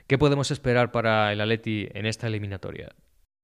¿qué 0.07 0.17
podemos 0.17 0.51
esperar 0.51 0.91
para 0.91 1.31
el 1.31 1.41
Atleti 1.43 1.87
en 1.93 2.07
esta 2.07 2.29
eliminatoria? 2.29 2.95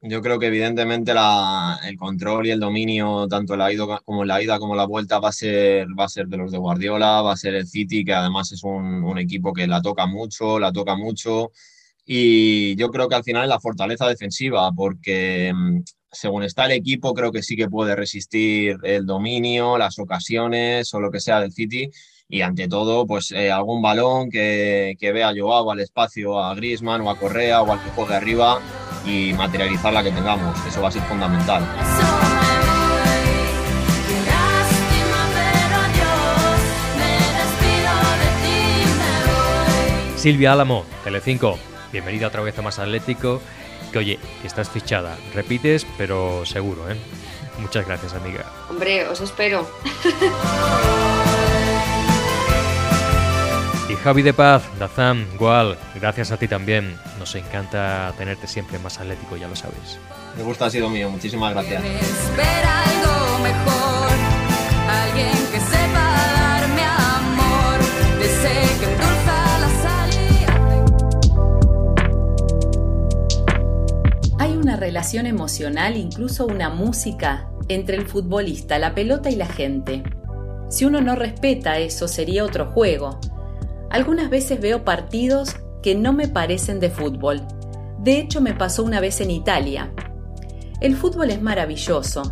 Yo 0.01 0.23
creo 0.23 0.39
que 0.39 0.47
evidentemente 0.47 1.13
el 1.13 1.99
control 1.99 2.47
y 2.47 2.53
el 2.53 2.59
dominio, 2.59 3.29
tanto 3.29 3.55
la 3.55 3.71
ida 3.71 4.01
como 4.03 4.25
la 4.25 4.43
ida 4.43 4.59
como 4.59 4.75
la 4.75 4.87
vuelta, 4.87 5.19
va 5.19 5.29
a 5.29 5.33
ser, 5.33 5.89
va 5.89 6.05
a 6.05 6.09
ser 6.09 6.29
de 6.29 6.39
los 6.39 6.53
de 6.53 6.57
Guardiola, 6.57 7.21
va 7.21 7.35
a 7.35 7.37
ser 7.37 7.55
el 7.55 7.67
City, 7.67 8.03
que 8.03 8.15
además 8.15 8.51
es 8.51 8.65
un, 8.65 9.05
un 9.05 9.19
equipo 9.19 9.53
que 9.53 9.67
la 9.67 9.83
toca 9.83 10.07
mucho, 10.07 10.59
la 10.59 10.73
toca 10.73 10.97
mucho. 10.97 11.53
Y 12.07 12.77
yo 12.77 12.89
creo 12.89 13.11
que 13.11 13.17
al 13.17 13.25
final 13.25 13.43
es 13.43 13.51
la 13.51 13.61
fortaleza 13.61 14.09
defensiva, 14.09 14.73
porque 14.73 15.53
mm, 15.55 15.81
según 16.11 16.45
está 16.45 16.65
el 16.65 16.73
equipo, 16.73 17.13
creo 17.13 17.31
que 17.31 17.43
sí 17.43 17.57
que 17.57 17.69
puede 17.69 17.95
resistir 17.95 18.79
el 18.85 19.05
dominio, 19.05 19.77
las 19.77 19.99
ocasiones 19.99 20.95
o 20.95 21.01
lo 21.01 21.11
que 21.11 21.21
sea 21.21 21.41
del 21.41 21.53
City. 21.53 21.91
Y 22.31 22.43
ante 22.43 22.69
todo, 22.69 23.07
pues 23.07 23.33
eh, 23.33 23.51
algún 23.51 23.83
balón 23.83 24.31
que, 24.31 24.97
que 25.01 25.11
vea 25.11 25.31
a 25.31 25.35
Joao 25.37 25.71
al 25.71 25.81
espacio, 25.81 26.39
a 26.39 26.55
Griezmann 26.55 27.01
o 27.01 27.11
a 27.11 27.19
Correa 27.19 27.63
o 27.63 27.73
al 27.73 27.83
que 27.83 27.91
juegue 27.91 28.15
arriba 28.15 28.61
y 29.05 29.33
materializar 29.33 29.93
la 29.93 30.05
que 30.05 30.13
tengamos. 30.13 30.57
Eso 30.67 30.81
va 30.81 30.89
a 30.89 30.93
ser 30.93 31.03
fundamental. 31.03 31.67
Silvia 40.17 40.53
Álamo, 40.53 40.85
Telecinco, 41.03 41.59
bienvenida 41.93 42.27
otra 42.29 42.43
vez 42.43 42.59
a 42.59 42.63
Más 42.63 42.79
Atlético. 42.79 43.41
Que 43.91 43.99
oye, 43.99 44.19
que 44.41 44.47
estás 44.47 44.69
fichada. 44.69 45.17
Repites, 45.35 45.87
pero 45.97 46.45
seguro, 46.45 46.91
¿eh? 46.91 46.97
Muchas 47.59 47.87
gracias, 47.87 48.15
amiga. 48.15 48.45
Hombre, 48.69 49.09
os 49.09 49.21
espero. 49.21 49.67
Javi 54.03 54.23
de 54.23 54.33
Paz, 54.33 54.63
Dazam, 54.79 55.27
igual, 55.35 55.77
gracias 55.95 56.33
a 56.33 56.39
ti 56.39 56.49
también. 56.49 56.97
Nos 57.19 57.35
encanta 57.35 58.15
tenerte 58.17 58.47
siempre 58.47 58.79
Más 58.79 58.99
Atlético, 58.99 59.37
ya 59.37 59.47
lo 59.47 59.55
sabes. 59.55 59.99
Me 60.39 60.43
gusta, 60.43 60.67
ha 60.67 60.71
sido 60.71 60.89
mío. 60.89 61.11
Muchísimas 61.11 61.53
gracias. 61.53 61.83
Algo 61.83 63.39
mejor, 63.43 64.13
alguien 64.89 65.37
que 65.53 65.61
sepa 65.61 66.17
darme 66.35 66.83
amor, 66.83 67.81
que 68.19 68.87
la. 68.87 69.21
Hay 74.39 74.57
una 74.57 74.77
relación 74.77 75.27
emocional, 75.27 75.99
incluso 75.99 76.47
una 76.47 76.71
música, 76.71 77.51
entre 77.69 77.97
el 77.97 78.07
futbolista, 78.07 78.79
la 78.79 78.95
pelota 78.95 79.29
y 79.29 79.37
la 79.37 79.47
gente. 79.47 80.03
Si 80.71 80.87
uno 80.87 81.03
no 81.03 81.17
respeta 81.17 81.79
eso, 81.79 82.09
sería 82.09 82.45
otro 82.45 82.71
juego. 82.71 83.21
Algunas 83.91 84.31
veces 84.31 84.61
veo 84.61 84.85
partidos 84.85 85.57
que 85.83 85.95
no 85.95 86.13
me 86.13 86.29
parecen 86.29 86.79
de 86.79 86.91
fútbol. 86.91 87.43
De 87.99 88.19
hecho, 88.19 88.41
me 88.41 88.55
pasó 88.55 88.85
una 88.85 89.01
vez 89.01 89.21
en 89.21 89.31
Italia. 89.31 89.93
El 90.81 90.97
fútbol 90.97 91.31
es 91.31 91.43
maravilloso. 91.43 92.23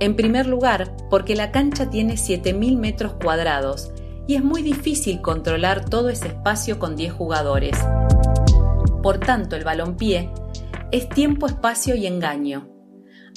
En 0.00 0.16
primer 0.16 0.46
lugar, 0.46 0.96
porque 1.08 1.36
la 1.36 1.52
cancha 1.52 1.88
tiene 1.88 2.14
7.000 2.14 2.76
metros 2.76 3.14
cuadrados 3.14 3.92
y 4.26 4.34
es 4.34 4.42
muy 4.42 4.62
difícil 4.62 5.20
controlar 5.20 5.88
todo 5.88 6.08
ese 6.08 6.28
espacio 6.28 6.78
con 6.78 6.96
10 6.96 7.12
jugadores. 7.12 7.78
Por 9.02 9.18
tanto, 9.18 9.54
el 9.54 9.64
balompié 9.64 10.30
es 10.90 11.08
tiempo, 11.08 11.46
espacio 11.46 11.94
y 11.94 12.06
engaño. 12.06 12.68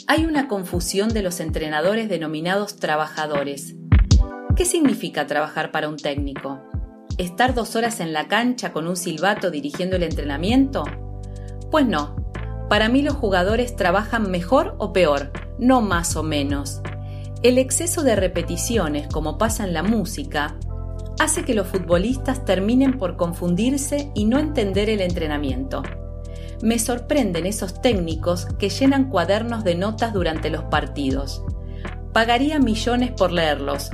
Hay 0.07 0.25
una 0.25 0.47
confusión 0.47 1.09
de 1.09 1.21
los 1.21 1.39
entrenadores 1.39 2.09
denominados 2.09 2.77
trabajadores. 2.77 3.75
¿Qué 4.55 4.65
significa 4.65 5.27
trabajar 5.27 5.71
para 5.71 5.89
un 5.89 5.97
técnico? 5.97 6.66
¿Estar 7.17 7.55
dos 7.55 7.75
horas 7.75 7.99
en 7.99 8.13
la 8.13 8.27
cancha 8.27 8.71
con 8.71 8.87
un 8.87 8.95
silbato 8.95 9.49
dirigiendo 9.49 9.95
el 9.95 10.03
entrenamiento? 10.03 10.83
Pues 11.71 11.87
no. 11.87 12.15
Para 12.69 12.89
mí 12.89 13.01
los 13.01 13.15
jugadores 13.15 13.75
trabajan 13.75 14.29
mejor 14.29 14.75
o 14.77 14.93
peor, 14.93 15.31
no 15.57 15.81
más 15.81 16.15
o 16.15 16.21
menos. 16.21 16.79
El 17.41 17.57
exceso 17.57 18.03
de 18.03 18.15
repeticiones, 18.15 19.07
como 19.07 19.39
pasa 19.39 19.63
en 19.63 19.73
la 19.73 19.81
música, 19.81 20.59
hace 21.19 21.43
que 21.43 21.55
los 21.55 21.65
futbolistas 21.65 22.45
terminen 22.45 22.99
por 22.99 23.17
confundirse 23.17 24.11
y 24.13 24.25
no 24.25 24.37
entender 24.37 24.87
el 24.87 25.01
entrenamiento. 25.01 25.81
Me 26.61 26.77
sorprenden 26.77 27.47
esos 27.47 27.81
técnicos 27.81 28.45
que 28.59 28.69
llenan 28.69 29.09
cuadernos 29.09 29.63
de 29.63 29.73
notas 29.73 30.13
durante 30.13 30.51
los 30.51 30.65
partidos. 30.65 31.43
Pagaría 32.13 32.59
millones 32.59 33.11
por 33.11 33.31
leerlos. 33.31 33.89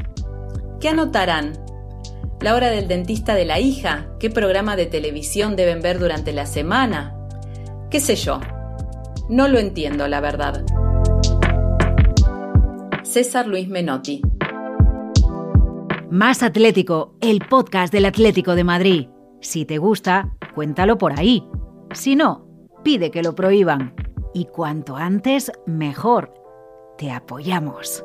¿Qué 0.82 0.90
anotarán? 0.90 1.62
¿La 2.43 2.56
hora 2.56 2.71
del 2.71 2.89
dentista 2.89 3.36
de 3.36 3.45
la 3.45 3.62
hija? 3.62 4.10
¿Qué 4.19 4.29
programa 4.29 4.75
de 4.75 4.86
televisión 4.86 5.56
deben 5.56 5.82
ver 5.82 5.97
durante 5.97 6.34
la 6.34 6.45
semana? 6.45 7.15
¿Qué 7.89 8.01
sé 8.01 8.17
yo? 8.17 8.41
No 9.29 9.47
lo 9.47 9.60
entiendo, 9.60 10.10
la 10.10 10.19
verdad. 10.19 10.65
César 13.03 13.47
Luis 13.47 13.69
Menotti. 13.69 14.21
Más 16.12 16.43
Atlético, 16.43 17.15
el 17.21 17.39
podcast 17.39 17.93
del 17.93 18.03
Atlético 18.03 18.56
de 18.56 18.65
Madrid. 18.65 19.08
Si 19.39 19.63
te 19.63 19.77
gusta, 19.77 20.36
cuéntalo 20.53 20.97
por 20.97 21.17
ahí. 21.17 21.47
Si 21.93 22.17
no, 22.17 22.45
pide 22.84 23.10
que 23.10 23.23
lo 23.23 23.36
prohíban. 23.36 23.95
Y 24.34 24.47
cuanto 24.47 24.97
antes, 24.97 25.49
mejor. 25.65 26.34
te 26.97 27.10
apoyamos. 27.10 28.03